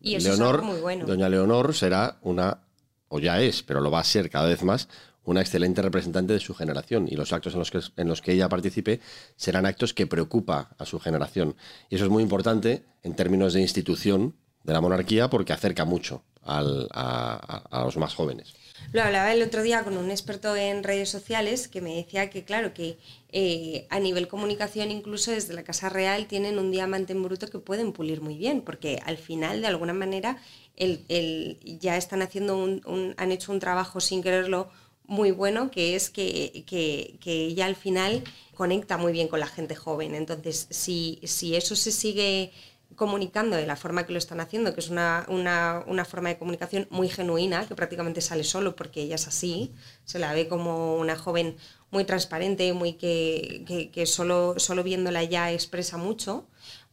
Y 0.00 0.14
eso 0.14 0.32
es 0.32 0.62
muy 0.62 0.80
bueno. 0.80 1.04
Doña 1.04 1.28
Leonor 1.28 1.74
será 1.74 2.16
una, 2.22 2.60
o 3.08 3.18
ya 3.18 3.40
es, 3.42 3.62
pero 3.62 3.80
lo 3.80 3.90
va 3.90 4.00
a 4.00 4.04
ser 4.04 4.30
cada 4.30 4.48
vez 4.48 4.62
más, 4.62 4.88
una 5.26 5.40
excelente 5.40 5.82
representante 5.82 6.32
de 6.32 6.40
su 6.40 6.54
generación 6.54 7.08
y 7.10 7.16
los 7.16 7.32
actos 7.32 7.52
en 7.52 7.58
los 7.58 7.70
que, 7.70 7.80
en 7.96 8.08
los 8.08 8.22
que 8.22 8.32
ella 8.32 8.48
participe 8.48 9.00
serán 9.36 9.66
actos 9.66 9.92
que 9.92 10.06
preocupa 10.06 10.70
a 10.78 10.86
su 10.86 10.98
generación. 10.98 11.56
Y 11.90 11.96
eso 11.96 12.04
es 12.04 12.10
muy 12.10 12.22
importante 12.22 12.84
en 13.02 13.14
términos 13.14 13.52
de 13.52 13.60
institución 13.60 14.34
de 14.62 14.72
la 14.72 14.80
monarquía 14.80 15.28
porque 15.28 15.52
acerca 15.52 15.84
mucho 15.84 16.22
a, 16.42 17.82
los 17.84 17.96
más 17.96 18.14
jóvenes. 18.14 18.54
Lo 18.92 19.02
hablaba 19.02 19.32
el 19.32 19.42
otro 19.42 19.62
día 19.62 19.82
con 19.82 19.96
un 19.96 20.10
experto 20.10 20.54
en 20.54 20.84
redes 20.84 21.08
sociales 21.08 21.66
que 21.66 21.80
me 21.80 21.96
decía 21.96 22.30
que, 22.30 22.44
claro, 22.44 22.72
que 22.72 22.98
eh, 23.30 23.86
a 23.90 23.98
nivel 23.98 24.28
comunicación, 24.28 24.92
incluso 24.92 25.32
desde 25.32 25.54
la 25.54 25.64
Casa 25.64 25.88
Real, 25.88 26.26
tienen 26.26 26.58
un 26.58 26.70
diamante 26.70 27.12
en 27.12 27.22
bruto 27.22 27.48
que 27.48 27.58
pueden 27.58 27.92
pulir 27.92 28.20
muy 28.20 28.36
bien, 28.36 28.60
porque 28.60 29.00
al 29.04 29.18
final, 29.18 29.60
de 29.60 29.66
alguna 29.66 29.92
manera, 29.92 30.38
el, 30.76 31.58
ya 31.80 31.96
están 31.96 32.22
haciendo 32.22 32.56
un, 32.56 33.14
han 33.16 33.32
hecho 33.32 33.50
un 33.50 33.58
trabajo 33.58 34.00
sin 34.00 34.22
quererlo 34.22 34.70
muy 35.06 35.30
bueno, 35.30 35.70
que 35.70 35.96
es 35.96 36.10
que, 36.10 36.64
que, 36.66 37.46
ella 37.46 37.66
al 37.66 37.76
final 37.76 38.24
conecta 38.54 38.96
muy 38.96 39.12
bien 39.12 39.28
con 39.28 39.40
la 39.40 39.46
gente 39.46 39.74
joven. 39.74 40.14
Entonces, 40.14 40.66
si, 40.70 41.20
si 41.24 41.54
eso 41.56 41.76
se 41.76 41.92
sigue 41.92 42.52
comunicando 42.94 43.56
de 43.56 43.66
la 43.66 43.76
forma 43.76 44.06
que 44.06 44.12
lo 44.12 44.18
están 44.18 44.40
haciendo, 44.40 44.74
que 44.74 44.80
es 44.80 44.88
una, 44.88 45.26
una, 45.28 46.04
forma 46.04 46.30
de 46.30 46.38
comunicación 46.38 46.86
muy 46.90 47.08
genuina, 47.08 47.66
que 47.66 47.74
prácticamente 47.74 48.20
sale 48.20 48.44
solo 48.44 48.74
porque 48.74 49.02
ella 49.02 49.16
es 49.16 49.26
así, 49.26 49.72
se 50.04 50.18
la 50.18 50.32
ve 50.32 50.48
como 50.48 50.96
una 50.96 51.16
joven 51.16 51.56
muy 51.90 52.04
transparente, 52.04 52.72
muy 52.72 52.94
que, 52.94 53.90
que, 53.92 54.06
solo, 54.06 54.54
solo 54.58 54.82
viéndola 54.82 55.22
ya 55.24 55.52
expresa 55.52 55.96
mucho, 55.98 56.46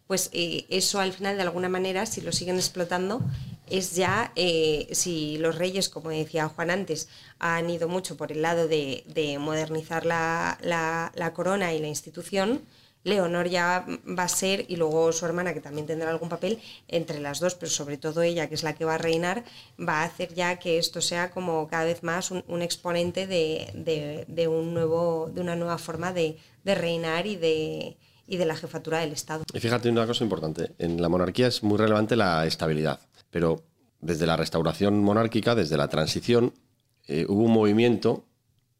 pues 0.07 0.29
eh, 0.33 0.65
eso 0.69 0.99
al 0.99 1.13
final 1.13 1.37
de 1.37 1.43
alguna 1.43 1.69
manera, 1.69 2.05
si 2.05 2.21
lo 2.21 2.31
siguen 2.31 2.57
explotando, 2.57 3.21
es 3.69 3.95
ya, 3.95 4.31
eh, 4.35 4.87
si 4.91 5.37
los 5.37 5.57
reyes, 5.57 5.89
como 5.89 6.09
decía 6.09 6.49
Juan 6.49 6.69
antes, 6.69 7.07
han 7.39 7.69
ido 7.69 7.87
mucho 7.87 8.17
por 8.17 8.31
el 8.31 8.41
lado 8.41 8.67
de, 8.67 9.03
modernizar 9.39 10.05
la, 10.05 10.57
la, 10.61 11.33
corona 11.33 11.73
y 11.73 11.79
la 11.79 11.87
institución, 11.87 12.61
Leonor 13.03 13.49
ya 13.49 13.85
va 14.17 14.23
a 14.23 14.27
ser, 14.27 14.65
y 14.69 14.77
luego 14.77 15.11
su 15.11 15.25
hermana, 15.25 15.53
que 15.53 15.59
también 15.59 15.87
tendrá 15.87 16.09
algún 16.09 16.29
papel, 16.29 16.59
entre 16.87 17.19
las 17.19 17.39
dos, 17.39 17.55
pero 17.55 17.69
sobre 17.69 17.97
todo 17.97 18.21
ella, 18.21 18.47
que 18.47 18.55
es 18.55 18.63
la 18.63 18.75
que 18.75 18.85
va 18.85 18.95
a 18.95 18.97
reinar, 18.97 19.43
va 19.79 20.01
a 20.01 20.03
hacer 20.05 20.33
ya 20.33 20.57
que 20.57 20.77
esto 20.77 21.01
sea 21.01 21.31
como 21.31 21.67
cada 21.67 21.85
vez 21.85 22.03
más 22.03 22.31
un, 22.31 22.61
exponente 22.61 23.27
de, 23.27 24.25
de, 24.27 24.47
un 24.47 24.73
nuevo, 24.73 25.29
de 25.33 25.41
una 25.41 25.55
nueva 25.55 25.77
forma 25.77 26.13
de, 26.13 26.37
reinar 26.63 27.27
y 27.27 27.35
de, 27.35 27.97
y 28.25 28.37
de 28.37 28.45
la 28.45 28.55
jefatura 28.55 28.99
del 28.99 29.11
Estado. 29.11 29.43
Y 29.53 29.59
fíjate 29.59 29.89
una 29.89 30.07
cosa 30.07 30.23
importante, 30.23 30.71
en 30.79 31.01
la 31.01 31.09
monarquía 31.09 31.47
es 31.47 31.61
muy 31.61 31.77
relevante 31.77 32.15
la 32.15 32.45
estabilidad. 32.45 32.99
Pero 33.33 33.63
desde 33.99 34.27
la 34.27 34.37
restauración 34.37 35.01
monárquica, 35.03 35.55
desde 35.55 35.75
la 35.75 35.87
transición, 35.87 36.53
eh, 37.07 37.25
hubo 37.27 37.41
un 37.41 37.51
movimiento 37.51 38.25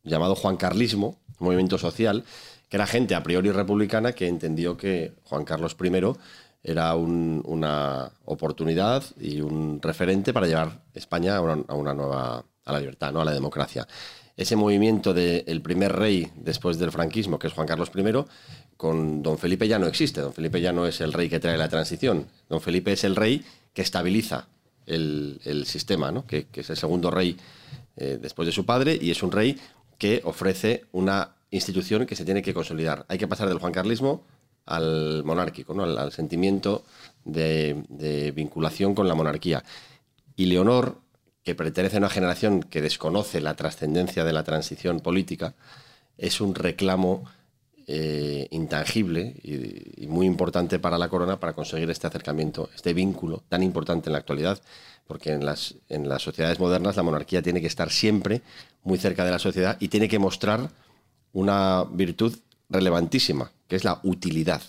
llamado 0.04 0.36
Juan 0.36 0.58
Carlismo, 0.58 1.18
un 1.40 1.48
movimiento 1.48 1.80
social, 1.80 2.24
que 2.70 2.78
era 2.78 2.86
gente 2.86 3.16
a 3.16 3.24
priori 3.24 3.50
republicana 3.52 4.14
que 4.14 4.28
entendió 4.28 4.78
que 4.78 5.14
Juan 5.24 5.44
Carlos 5.44 5.76
I 5.84 5.90
era 6.62 6.96
una 6.96 8.12
oportunidad 8.26 9.04
y 9.20 9.42
un 9.42 9.82
referente 9.82 10.34
para 10.34 10.46
llevar 10.46 10.84
España 10.94 11.36
a 11.36 11.42
una, 11.42 11.94
nueva 11.96 12.46
a 12.64 12.72
la 12.72 12.80
libertad, 12.80 13.12
¿no? 13.12 13.22
a 13.22 13.26
la 13.26 13.34
democracia. 13.34 13.88
Ese 14.38 14.56
movimiento 14.56 15.16
del 15.16 15.62
primer 15.64 15.94
rey 15.94 16.32
después 16.36 16.78
del 16.78 16.92
franquismo, 16.92 17.40
que 17.40 17.48
es 17.48 17.54
Juan 17.54 17.68
Carlos 17.68 17.92
I, 17.96 18.04
con 18.84 19.24
don 19.24 19.38
Felipe 19.38 19.66
ya 19.66 19.80
no 19.80 19.88
existe. 19.88 20.20
Don 20.20 20.34
Felipe 20.34 20.60
ya 20.60 20.74
no 20.74 20.86
es 20.86 21.00
el 21.00 21.14
rey 21.14 21.30
que 21.30 21.40
trae 21.40 21.58
la 21.58 21.70
transición. 21.70 22.28
Don 22.50 22.60
Felipe 22.60 22.92
es 22.92 23.06
el 23.06 23.16
rey 23.16 23.42
que 23.74 23.82
estabiliza 23.82 24.50
el, 24.86 25.64
sistema, 25.66 26.12
¿no? 26.12 26.28
que, 26.28 26.48
es 26.54 26.70
el 26.70 26.76
segundo 26.76 27.10
rey 27.10 27.38
eh, 27.96 28.20
después 28.22 28.46
de 28.46 28.52
su 28.52 28.66
padre 28.66 29.00
y 29.02 29.10
es 29.10 29.24
un 29.24 29.32
rey 29.32 29.58
que 29.98 30.20
ofrece 30.26 30.84
una 30.92 31.30
institución 31.50 32.06
que 32.06 32.18
se 32.18 32.26
tiene 32.26 32.42
que 32.42 32.54
consolidar. 32.54 33.06
Hay 33.08 33.18
que 33.18 33.26
pasar 33.26 33.48
del 33.48 33.60
juancarlismo 33.60 34.26
al 34.66 35.24
monárquico, 35.24 35.74
¿no? 35.74 35.84
al, 35.84 36.12
sentimiento 36.12 36.84
de, 37.24 38.34
vinculación 38.36 38.96
con 38.96 39.08
la 39.08 39.16
monarquía. 39.16 39.64
Y 40.36 40.48
Leonor, 40.48 40.98
que 41.46 41.56
pertenece 41.56 41.96
a 41.96 42.00
una 42.00 42.10
generación 42.10 42.62
que 42.64 42.82
desconoce 42.82 43.40
la 43.40 43.56
trascendencia 43.56 44.26
de 44.26 44.34
la 44.34 44.44
transición 44.44 45.00
política, 45.00 45.54
es 46.18 46.42
un 46.42 46.54
reclamo 46.54 47.24
eh, 47.88 48.48
intangible 48.52 49.36
y, 49.44 50.08
muy 50.08 50.26
importante 50.26 50.80
para 50.80 50.98
la 50.98 51.10
corona 51.10 51.40
para 51.40 51.54
conseguir 51.54 51.90
este 51.90 52.08
acercamiento, 52.08 52.70
este 52.76 52.94
vínculo 52.94 53.44
tan 53.50 53.64
importante 53.64 54.10
en 54.10 54.14
la 54.14 54.20
actualidad, 54.20 54.62
porque 55.08 55.32
en 55.32 55.46
las, 55.46 55.76
en 55.90 56.08
las 56.08 56.22
sociedades 56.22 56.60
modernas 56.60 56.96
la 56.96 57.04
monarquía 57.04 57.42
tiene 57.42 57.62
que 57.62 57.68
estar 57.68 57.90
siempre 57.92 58.42
muy 58.84 58.98
cerca 58.98 59.26
de 59.26 59.32
la 59.32 59.40
sociedad 59.40 59.78
y 59.80 59.88
tiene 59.88 60.08
que 60.08 60.20
mostrar 60.20 60.70
una 61.34 61.84
virtud 61.86 62.38
relevantísima, 62.70 63.52
que 63.68 63.76
es 63.76 63.84
la 63.84 64.00
utilidad. 64.04 64.62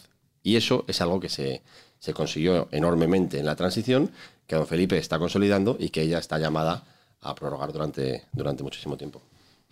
Y 0.42 0.56
eso 0.56 0.85
es 0.88 1.00
algo 1.00 1.21
que 1.21 1.28
se, 1.28 1.62
se 1.99 2.14
consiguió 2.14 2.68
enormemente 2.71 3.38
en 3.38 3.47
la 3.47 3.56
transición, 3.56 4.11
que 4.47 4.56
don 4.56 4.66
Felipe 4.66 4.99
está 4.99 5.18
consolidando 5.18 5.76
y 5.78 5.90
que 5.90 6.02
ella 6.02 6.18
está 6.18 6.38
llamada 6.38 6.85
a 7.21 7.35
prorrogar 7.35 7.73
durante, 7.73 8.25
durante 8.33 8.62
muchísimo 8.62 8.97
tiempo. 8.97 9.23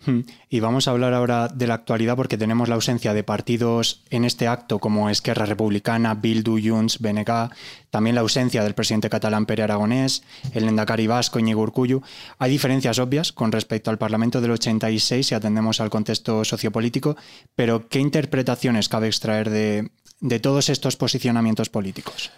Hmm. 0.05 0.21
Y 0.49 0.59
vamos 0.59 0.87
a 0.87 0.91
hablar 0.91 1.13
ahora 1.13 1.47
de 1.47 1.67
la 1.67 1.75
actualidad 1.75 2.15
porque 2.15 2.37
tenemos 2.37 2.67
la 2.67 2.75
ausencia 2.75 3.13
de 3.13 3.23
partidos 3.23 4.03
en 4.09 4.25
este 4.25 4.47
acto 4.47 4.79
como 4.79 5.09
Esquerra 5.09 5.45
Republicana, 5.45 6.15
Bildu, 6.15 6.59
Junts, 6.61 6.99
BNK, 6.99 7.53
también 7.89 8.15
la 8.15 8.21
ausencia 8.21 8.63
del 8.63 8.73
presidente 8.73 9.09
catalán 9.09 9.45
Pere 9.45 9.63
Aragonés, 9.63 10.23
el 10.53 10.67
Endacari 10.67 11.07
Vasco, 11.07 11.39
Iñigo 11.39 11.61
Urcullu. 11.61 12.01
Hay 12.37 12.51
diferencias 12.51 12.99
obvias 12.99 13.31
con 13.31 13.51
respecto 13.51 13.89
al 13.91 13.97
Parlamento 13.97 14.41
del 14.41 14.51
86 14.51 15.27
si 15.27 15.35
atendemos 15.35 15.79
al 15.79 15.89
contexto 15.89 16.43
sociopolítico, 16.43 17.15
pero 17.55 17.87
¿qué 17.87 17.99
interpretaciones 17.99 18.89
cabe 18.89 19.07
extraer 19.07 19.49
de 19.49 20.39
todos 20.39 20.69
estos 20.69 20.97
posicionamientos 20.97 21.69
políticos? 21.69 22.31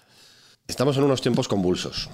Estamos 0.68 0.98
en 0.98 1.04
unos 1.04 1.22
tiempos 1.22 1.48
convulsos. 1.48 2.10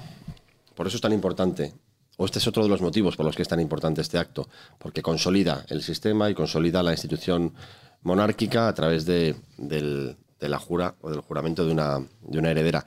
Por 0.75 0.87
eso 0.87 0.97
es 0.97 1.01
tan 1.01 1.13
importante 1.13 1.73
o 2.21 2.25
este 2.25 2.37
es 2.37 2.45
otro 2.45 2.61
de 2.61 2.69
los 2.69 2.81
motivos 2.81 3.15
por 3.15 3.25
los 3.25 3.35
que 3.35 3.41
es 3.41 3.47
tan 3.47 3.59
importante 3.59 3.99
este 3.99 4.19
acto, 4.19 4.47
porque 4.77 5.01
consolida 5.01 5.65
el 5.69 5.81
sistema 5.81 6.29
y 6.29 6.35
consolida 6.35 6.83
la 6.83 6.91
institución 6.91 7.51
monárquica 8.03 8.67
a 8.67 8.73
través 8.75 9.07
de, 9.07 9.35
la 10.39 10.59
jura 10.59 10.93
o 11.01 11.09
del 11.09 11.21
juramento 11.21 11.65
de 11.65 11.71
una, 11.71 11.97
de 11.97 12.37
una 12.37 12.51
heredera. 12.51 12.85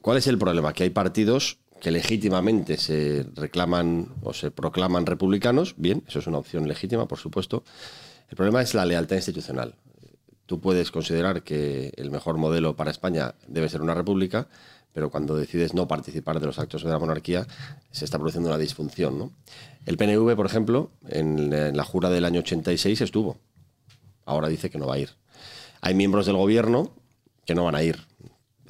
¿Cuál 0.00 0.18
es 0.18 0.28
el 0.28 0.38
problema? 0.38 0.72
Que 0.72 0.84
hay 0.84 0.90
partidos 0.90 1.58
que 1.80 1.90
legítimamente 1.90 2.76
se 2.76 3.26
reclaman 3.34 4.14
o 4.22 4.32
se 4.32 4.52
proclaman 4.52 5.04
republicanos, 5.04 5.74
bien, 5.76 6.04
eso 6.06 6.20
es 6.20 6.28
una 6.28 6.38
opción 6.38 6.68
legítima, 6.68 7.08
por 7.08 7.18
supuesto. 7.18 7.64
El 8.30 8.36
problema 8.36 8.62
es 8.62 8.72
la 8.72 8.86
lealtad 8.86 9.16
institucional. 9.16 9.74
Tú 10.46 10.60
puedes 10.60 10.92
considerar 10.92 11.42
que 11.42 11.92
el 11.96 12.12
mejor 12.12 12.36
modelo 12.36 12.76
para 12.76 12.92
España 12.92 13.34
debe 13.48 13.68
ser 13.68 13.82
una 13.82 13.94
república, 13.94 14.46
pero 14.96 15.10
cuando 15.10 15.36
decides 15.36 15.74
no 15.74 15.86
participar 15.86 16.40
de 16.40 16.46
los 16.46 16.58
actos 16.58 16.82
de 16.82 16.88
la 16.88 16.98
monarquía, 16.98 17.46
se 17.90 18.06
está 18.06 18.16
produciendo 18.16 18.48
una 18.48 18.56
disfunción. 18.56 19.30
El 19.84 19.98
PNV, 19.98 20.34
por 20.34 20.46
ejemplo, 20.46 20.90
en, 21.06 21.76
la 21.76 21.84
jura 21.84 22.08
del 22.08 22.24
año 22.24 22.40
86 22.40 23.02
estuvo. 23.02 23.36
Ahora 24.24 24.48
dice 24.48 24.70
que 24.70 24.78
no 24.78 24.86
va 24.86 24.94
a 24.94 24.98
ir. 24.98 25.10
Hay 25.82 25.92
miembros 25.92 26.24
del 26.24 26.36
gobierno 26.36 26.92
que 27.44 27.54
no 27.54 27.64
van 27.64 27.74
a 27.74 27.82
ir. 27.82 28.06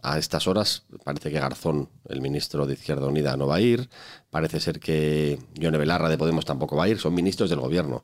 A 0.02 0.18
estas 0.18 0.48
horas 0.48 0.82
parece 1.04 1.30
que 1.30 1.38
Garzón, 1.38 1.90
el 2.08 2.20
ministro 2.20 2.66
de 2.66 2.74
Izquierda 2.74 3.06
Unida, 3.06 3.36
no 3.36 3.46
va 3.46 3.56
a 3.56 3.60
ir. 3.60 3.88
Parece 4.28 4.58
ser 4.58 4.80
que 4.80 5.38
Yone 5.54 5.78
Belarra 5.78 6.08
de 6.08 6.18
Podemos 6.18 6.44
tampoco 6.44 6.74
va 6.74 6.86
a 6.86 6.88
ir. 6.88 6.98
Son 6.98 7.14
ministros 7.14 7.50
del 7.50 7.60
gobierno. 7.60 8.02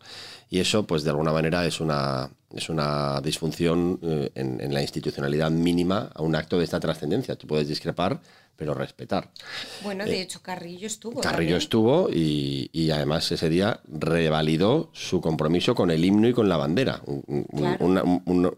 Y 0.49 0.61
eso, 0.61 0.87
pues 0.87 1.02
de 1.02 1.11
alguna 1.11 1.33
manera, 1.33 1.67
es 1.67 1.81
una, 1.81 2.31
es 2.54 2.68
una 2.68 3.21
disfunción 3.21 3.99
eh, 4.02 4.30
en, 4.35 4.73
la 4.73 4.82
institucionalidad 4.82 5.50
mínima 5.50 6.11
a 6.14 6.23
un 6.23 6.35
acto 6.35 6.59
de 6.59 6.64
esta 6.64 6.80
trascendencia. 6.80 7.37
Tú 7.37 7.47
puedes 7.47 7.68
discrepar, 7.68 8.21
pero 8.56 8.75
respetar. 8.75 9.30
Bueno, 9.82 10.04
de 10.04 10.18
eh, 10.18 10.21
hecho, 10.23 10.42
Carrillo 10.42 10.87
estuvo. 10.87 11.21
Carrillo 11.21 11.56
estuvo 11.56 12.09
y, 12.11 12.90
además 12.90 13.30
ese 13.32 13.49
día 13.49 13.80
revalidó 13.88 14.90
su 14.92 15.21
compromiso 15.21 15.75
con 15.75 15.90
el 15.90 16.04
himno 16.04 16.28
y 16.28 16.32
con 16.32 16.49
la 16.49 16.56
bandera. 16.56 17.02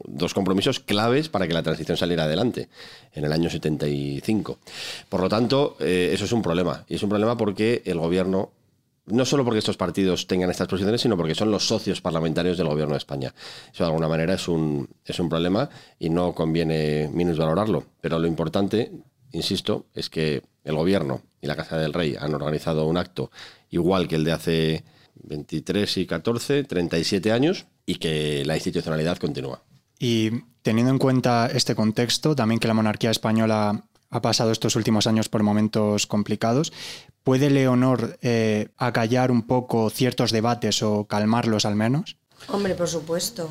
dos 0.06 0.34
compromisos 0.34 0.80
claves 0.80 1.28
para 1.28 1.46
que 1.46 1.54
la 1.54 1.62
transición 1.62 1.96
saliera 1.96 2.24
adelante 2.24 2.68
en 3.12 3.24
el 3.24 3.32
año 3.32 3.48
75. 3.48 4.58
Por 5.08 5.20
lo 5.20 5.28
tanto, 5.28 5.76
eh, 5.80 6.10
eso 6.12 6.24
es 6.24 6.32
un 6.32 6.42
problema. 6.42 6.84
Y 6.88 6.96
es 6.96 7.02
un 7.02 7.08
problema 7.08 7.36
porque 7.36 7.82
el 7.84 7.98
gobierno 7.98 8.50
no 9.06 9.24
solo 9.24 9.44
porque 9.44 9.58
estos 9.58 9.76
partidos 9.76 10.26
tengan 10.26 10.50
estas 10.50 10.68
posiciones, 10.68 11.00
sino 11.00 11.16
porque 11.16 11.34
son 11.34 11.50
los 11.50 11.66
socios 11.66 12.00
parlamentarios 12.00 12.56
del 12.56 12.68
gobierno 12.68 12.94
de 12.94 12.98
España. 12.98 13.34
Eso 13.72 13.84
de 13.84 13.88
alguna 13.88 14.08
manera 14.08 14.34
es 14.34 14.48
un, 14.48 14.88
es 15.04 15.18
un 15.18 15.28
problema 15.28 15.68
y 15.98 16.10
no 16.10 16.34
conviene 16.34 17.10
valorarlo. 17.12 17.84
Pero 18.00 18.18
lo 18.18 18.26
importante, 18.26 18.92
insisto, 19.32 19.86
es 19.94 20.08
que 20.08 20.42
el 20.64 20.76
gobierno 20.76 21.22
y 21.40 21.46
la 21.46 21.56
Casa 21.56 21.76
del 21.76 21.92
Rey 21.92 22.16
han 22.18 22.34
organizado 22.34 22.86
un 22.86 22.96
acto 22.96 23.30
igual 23.70 24.08
que 24.08 24.16
el 24.16 24.24
de 24.24 24.32
hace 24.32 24.84
23 25.24 25.98
y 25.98 26.06
14, 26.06 26.64
37 26.64 27.32
años, 27.32 27.66
y 27.86 27.96
que 27.96 28.44
la 28.44 28.54
institucionalidad 28.54 29.18
continúa. 29.18 29.62
Y 29.98 30.30
teniendo 30.62 30.90
en 30.90 30.98
cuenta 30.98 31.50
este 31.52 31.74
contexto, 31.74 32.34
también 32.34 32.58
que 32.58 32.68
la 32.68 32.74
monarquía 32.74 33.10
española 33.10 33.84
ha 34.14 34.22
pasado 34.22 34.52
estos 34.52 34.76
últimos 34.76 35.06
años 35.06 35.28
por 35.28 35.42
momentos 35.42 36.06
complicados, 36.06 36.72
¿Puede 37.24 37.48
Leonor 37.48 38.18
eh, 38.20 38.68
acallar 38.76 39.30
un 39.30 39.46
poco 39.46 39.88
ciertos 39.88 40.30
debates 40.30 40.82
o 40.82 41.06
calmarlos 41.06 41.64
al 41.64 41.74
menos? 41.74 42.18
Hombre, 42.48 42.74
por 42.74 42.86
supuesto. 42.86 43.46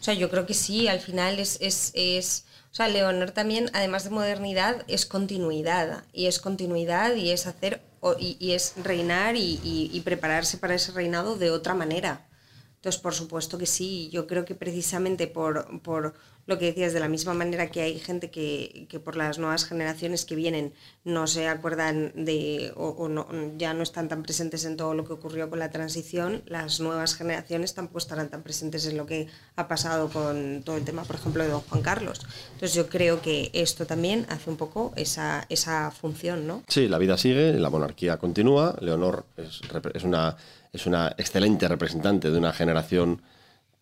O 0.00 0.02
sea, 0.02 0.14
yo 0.14 0.28
creo 0.30 0.46
que 0.46 0.54
sí, 0.54 0.88
al 0.88 0.98
final 0.98 1.38
es, 1.38 1.56
es, 1.60 1.92
es 1.94 2.44
o 2.72 2.74
sea, 2.74 2.88
Leonor 2.88 3.30
también, 3.30 3.70
además 3.72 4.02
de 4.02 4.10
modernidad, 4.10 4.84
es 4.88 5.06
continuidad. 5.06 6.02
Y 6.12 6.26
es 6.26 6.40
continuidad 6.40 7.14
y 7.14 7.30
es 7.30 7.46
hacer 7.46 7.82
y, 8.18 8.50
es 8.50 8.74
reinar 8.82 9.36
y, 9.36 9.60
y, 9.62 10.00
prepararse 10.00 10.58
para 10.58 10.74
ese 10.74 10.90
reinado 10.90 11.36
de 11.36 11.52
otra 11.52 11.72
manera. 11.72 12.26
Entonces, 12.74 13.00
por 13.00 13.14
supuesto 13.14 13.58
que 13.58 13.66
sí. 13.66 14.10
Yo 14.12 14.26
creo 14.26 14.44
que 14.44 14.56
precisamente 14.56 15.28
por, 15.28 15.80
por 15.82 16.14
lo 16.46 16.58
que 16.58 16.66
decías, 16.66 16.92
de 16.92 17.00
la 17.00 17.08
misma 17.08 17.34
manera 17.34 17.70
que 17.70 17.80
hay 17.80 17.98
gente 17.98 18.30
que, 18.30 18.86
que, 18.88 19.00
por 19.00 19.16
las 19.16 19.38
nuevas 19.38 19.64
generaciones 19.64 20.24
que 20.24 20.34
vienen 20.34 20.72
no 21.04 21.26
se 21.26 21.48
acuerdan 21.48 22.12
de 22.14 22.72
o, 22.76 23.08
no, 23.08 23.26
ya 23.56 23.72
no 23.72 23.82
están 23.82 24.08
tan 24.08 24.22
presentes 24.22 24.64
en 24.64 24.76
todo 24.76 24.94
lo 24.94 25.04
que 25.04 25.14
ocurrió 25.14 25.48
con 25.48 25.58
la 25.58 25.70
transición, 25.70 26.42
las 26.46 26.80
nuevas 26.80 27.14
generaciones 27.14 27.74
tampoco 27.74 27.98
estarán 27.98 28.28
tan 28.28 28.42
presentes 28.42 28.86
en 28.86 28.96
lo 28.96 29.06
que 29.06 29.28
ha 29.56 29.68
pasado 29.68 30.10
con 30.10 30.62
todo 30.64 30.76
el 30.76 30.84
tema, 30.84 31.04
por 31.04 31.16
ejemplo, 31.16 31.42
de 31.42 31.50
don 31.50 31.60
Juan 31.62 31.82
Carlos. 31.82 32.20
Entonces 32.52 32.74
yo 32.74 32.88
creo 32.88 33.22
que 33.22 33.50
esto 33.54 33.86
también 33.86 34.26
hace 34.28 34.50
un 34.50 34.56
poco 34.56 34.92
esa, 34.96 35.46
esa 35.48 35.90
función, 35.90 36.46
¿no? 36.46 36.62
Sí, 36.68 36.88
la 36.88 36.98
vida 36.98 37.16
sigue, 37.16 37.54
la 37.54 37.70
monarquía 37.70 38.18
continúa, 38.18 38.76
Leonor 38.80 39.24
es, 39.36 39.60
es, 39.94 40.04
una, 40.04 40.36
es 40.72 40.86
una 40.86 41.14
excelente 41.16 41.68
representante 41.68 42.30
de 42.30 42.38
una 42.38 42.52
generación 42.52 43.22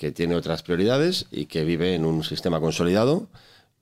que 0.03 0.11
tiene 0.11 0.35
otras 0.35 0.65
prioridades 0.65 1.27
y 1.31 1.47
que 1.47 1.63
vive 1.63 1.95
en 1.95 2.05
un 2.05 2.25
sistema 2.25 2.59
consolidado 2.59 3.29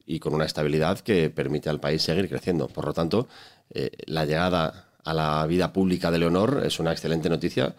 y 0.05 0.19
con 0.19 0.35
una 0.35 0.45
estabilidad 0.45 0.99
que 0.99 1.31
permite 1.31 1.71
al 1.71 1.81
país 1.81 2.03
seguir 2.03 2.29
creciendo. 2.29 2.69
Por 2.69 2.85
lo 2.85 2.93
tanto, 2.93 3.27
eh, 3.71 3.91
la 4.05 4.27
llegada 4.27 4.91
a 5.03 5.15
la 5.15 5.47
vida 5.47 5.73
pública 5.73 6.11
de 6.11 6.19
Leonor 6.19 6.61
es 6.67 6.79
una 6.79 6.93
excelente 6.93 7.31
noticia 7.31 7.75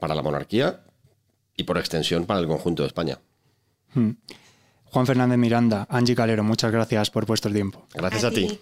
para 0.00 0.16
la 0.16 0.22
monarquía 0.22 0.80
y 1.56 1.62
por 1.62 1.78
extensión 1.78 2.26
para 2.26 2.40
el 2.40 2.48
conjunto 2.48 2.82
de 2.82 2.88
España. 2.88 3.20
Hmm. 3.94 4.10
Juan 4.86 5.06
Fernández 5.06 5.38
Miranda, 5.38 5.86
Angie 5.88 6.16
Calero, 6.16 6.42
muchas 6.42 6.72
gracias 6.72 7.10
por 7.10 7.26
vuestro 7.26 7.52
tiempo. 7.52 7.86
Gracias 7.94 8.24
a, 8.24 8.32
ti. 8.32 8.58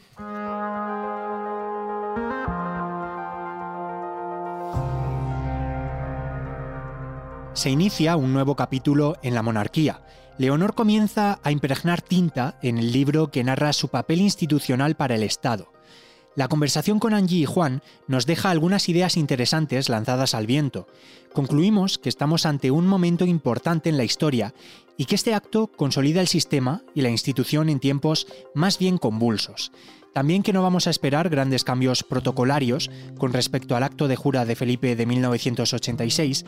Se 7.55 7.71
inicia 7.71 8.17
un 8.17 8.33
nuevo 8.33 8.57
capítulo 8.57 9.17
en 9.23 9.35
la 9.35 9.43
monarquía. 9.43 10.03
Leonor 10.39 10.75
comienza 10.75 11.39
a 11.43 11.53
impregnar 11.53 12.01
tinta 12.01 12.59
en 12.63 12.79
el 12.79 12.93
libro 12.93 13.31
que 13.31 13.45
narra 13.45 13.73
su 13.73 13.89
papel 13.89 14.23
institucional 14.23 14.95
para 14.95 15.15
el 15.15 15.23
Estado. 15.23 15.71
La 16.35 16.49
conversación 16.49 16.99
con 16.99 17.13
Angie 17.13 17.41
y 17.41 17.45
Juan 17.45 17.83
nos 18.07 18.25
deja 18.25 18.51
algunas 18.51 18.89
ideas 18.89 19.19
interesantes 19.19 19.91
lanzadas 19.91 20.35
al 20.35 20.47
viento. 20.47 20.87
Concluimos 21.35 21.99
que 21.99 22.09
estamos 22.09 22.47
ante 22.47 22.71
un 22.71 22.87
momento 22.87 23.27
importante 23.27 23.91
en 23.91 23.99
la 23.99 24.05
historia 24.05 24.55
y 24.97 25.05
que 25.05 25.15
este 25.15 25.35
acto 25.35 25.67
consolida 25.67 26.23
el 26.23 26.29
sistema 26.29 26.83
y 26.95 27.03
la 27.03 27.11
institución 27.11 27.69
en 27.69 27.81
tiempos 27.81 28.27
más 28.55 28.79
bien 28.79 28.97
convulsos. 28.97 29.73
También 30.13 30.43
que 30.43 30.53
no 30.53 30.63
vamos 30.63 30.87
a 30.87 30.91
esperar 30.91 31.31
grandes 31.31 31.65
cambios 31.65 32.03
protocolarios 32.03 32.91
con 33.19 33.33
respecto 33.33 33.77
al 33.77 33.83
acto 33.83 34.09
de 34.09 34.17
jura 34.17 34.45
de 34.45 34.57
Felipe 34.57 34.95
de 34.95 35.07
1986 35.07 36.45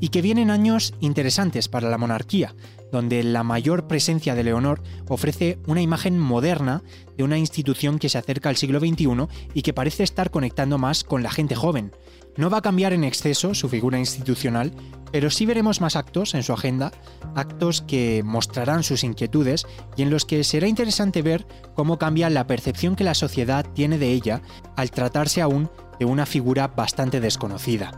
y 0.00 0.08
que 0.08 0.20
vienen 0.20 0.50
años 0.50 0.92
interesantes 1.00 1.68
para 1.68 1.88
la 1.88 1.96
monarquía, 1.96 2.54
donde 2.92 3.22
la 3.22 3.42
mayor 3.42 3.86
presencia 3.88 4.34
de 4.34 4.44
Leonor 4.44 4.82
ofrece 5.08 5.58
una 5.66 5.80
imagen 5.80 6.18
moderna 6.18 6.82
de 7.16 7.24
una 7.24 7.38
institución 7.38 7.98
que 7.98 8.10
se 8.10 8.18
acerca 8.18 8.50
al 8.50 8.56
siglo 8.56 8.80
XXI 8.80 9.28
y 9.54 9.62
que 9.62 9.72
parece 9.72 10.02
estar 10.02 10.30
conectando 10.30 10.76
más 10.76 11.02
con 11.02 11.22
la 11.22 11.30
gente 11.30 11.54
joven. 11.54 11.92
No 12.36 12.50
va 12.50 12.58
a 12.58 12.62
cambiar 12.62 12.92
en 12.92 13.04
exceso 13.04 13.54
su 13.54 13.70
figura 13.70 13.98
institucional, 13.98 14.74
pero 15.16 15.30
sí 15.30 15.46
veremos 15.46 15.80
más 15.80 15.96
actos 15.96 16.34
en 16.34 16.42
su 16.42 16.52
agenda, 16.52 16.92
actos 17.34 17.80
que 17.80 18.20
mostrarán 18.22 18.82
sus 18.82 19.02
inquietudes 19.02 19.66
y 19.96 20.02
en 20.02 20.10
los 20.10 20.26
que 20.26 20.44
será 20.44 20.68
interesante 20.68 21.22
ver 21.22 21.46
cómo 21.74 21.98
cambia 21.98 22.28
la 22.28 22.46
percepción 22.46 22.96
que 22.96 23.02
la 23.04 23.14
sociedad 23.14 23.64
tiene 23.72 23.96
de 23.96 24.12
ella 24.12 24.42
al 24.76 24.90
tratarse 24.90 25.40
aún 25.40 25.70
de 25.98 26.04
una 26.04 26.26
figura 26.26 26.68
bastante 26.68 27.18
desconocida. 27.20 27.92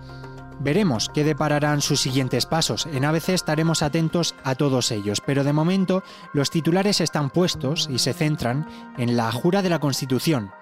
Veremos 0.61 1.11
qué 1.13 1.25
depararán 1.25 1.81
sus 1.81 2.01
siguientes 2.01 2.47
pasos. 2.47 2.87
En 2.87 3.05
ABC 3.05 3.31
estaremos 3.31 3.83
atentos 3.83 4.37
a 4.45 4.55
todos 4.55 4.93
ellos, 4.93 5.21
pero 5.21 5.43
de 5.43 5.53
momento 5.53 6.05
los 6.33 6.51
titulares 6.51 7.01
están 7.01 7.31
puestos 7.31 7.89
y 7.91 7.99
se 7.99 8.13
centran 8.13 8.69
en 8.97 9.17
la 9.17 9.33
jura 9.33 9.61
de 9.61 9.71
la 9.71 9.81
Constitución, 9.81 10.53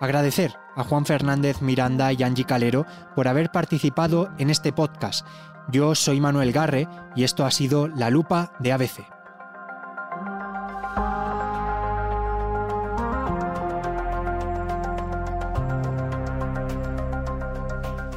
Agradecer 0.00 0.54
a 0.74 0.84
Juan 0.84 1.06
Fernández 1.06 1.62
Miranda 1.62 2.12
y 2.12 2.22
Angie 2.22 2.44
Calero 2.44 2.84
por 3.14 3.28
haber 3.28 3.50
participado 3.50 4.30
en 4.38 4.50
este 4.50 4.72
podcast. 4.72 5.26
Yo 5.70 5.94
soy 5.94 6.20
Manuel 6.20 6.52
Garre 6.52 6.86
y 7.14 7.24
esto 7.24 7.44
ha 7.44 7.50
sido 7.50 7.88
La 7.88 8.10
Lupa 8.10 8.52
de 8.58 8.72
ABC. 8.72 9.06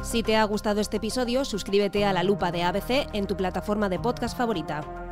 Si 0.02 0.24
te 0.24 0.36
ha 0.36 0.44
gustado 0.44 0.80
este 0.80 0.96
episodio, 0.96 1.44
suscríbete 1.44 2.04
a 2.04 2.12
La 2.12 2.24
Lupa 2.24 2.50
de 2.50 2.64
ABC 2.64 3.08
en 3.12 3.26
tu 3.26 3.36
plataforma 3.36 3.88
de 3.88 4.00
podcast 4.00 4.36
favorita. 4.36 5.09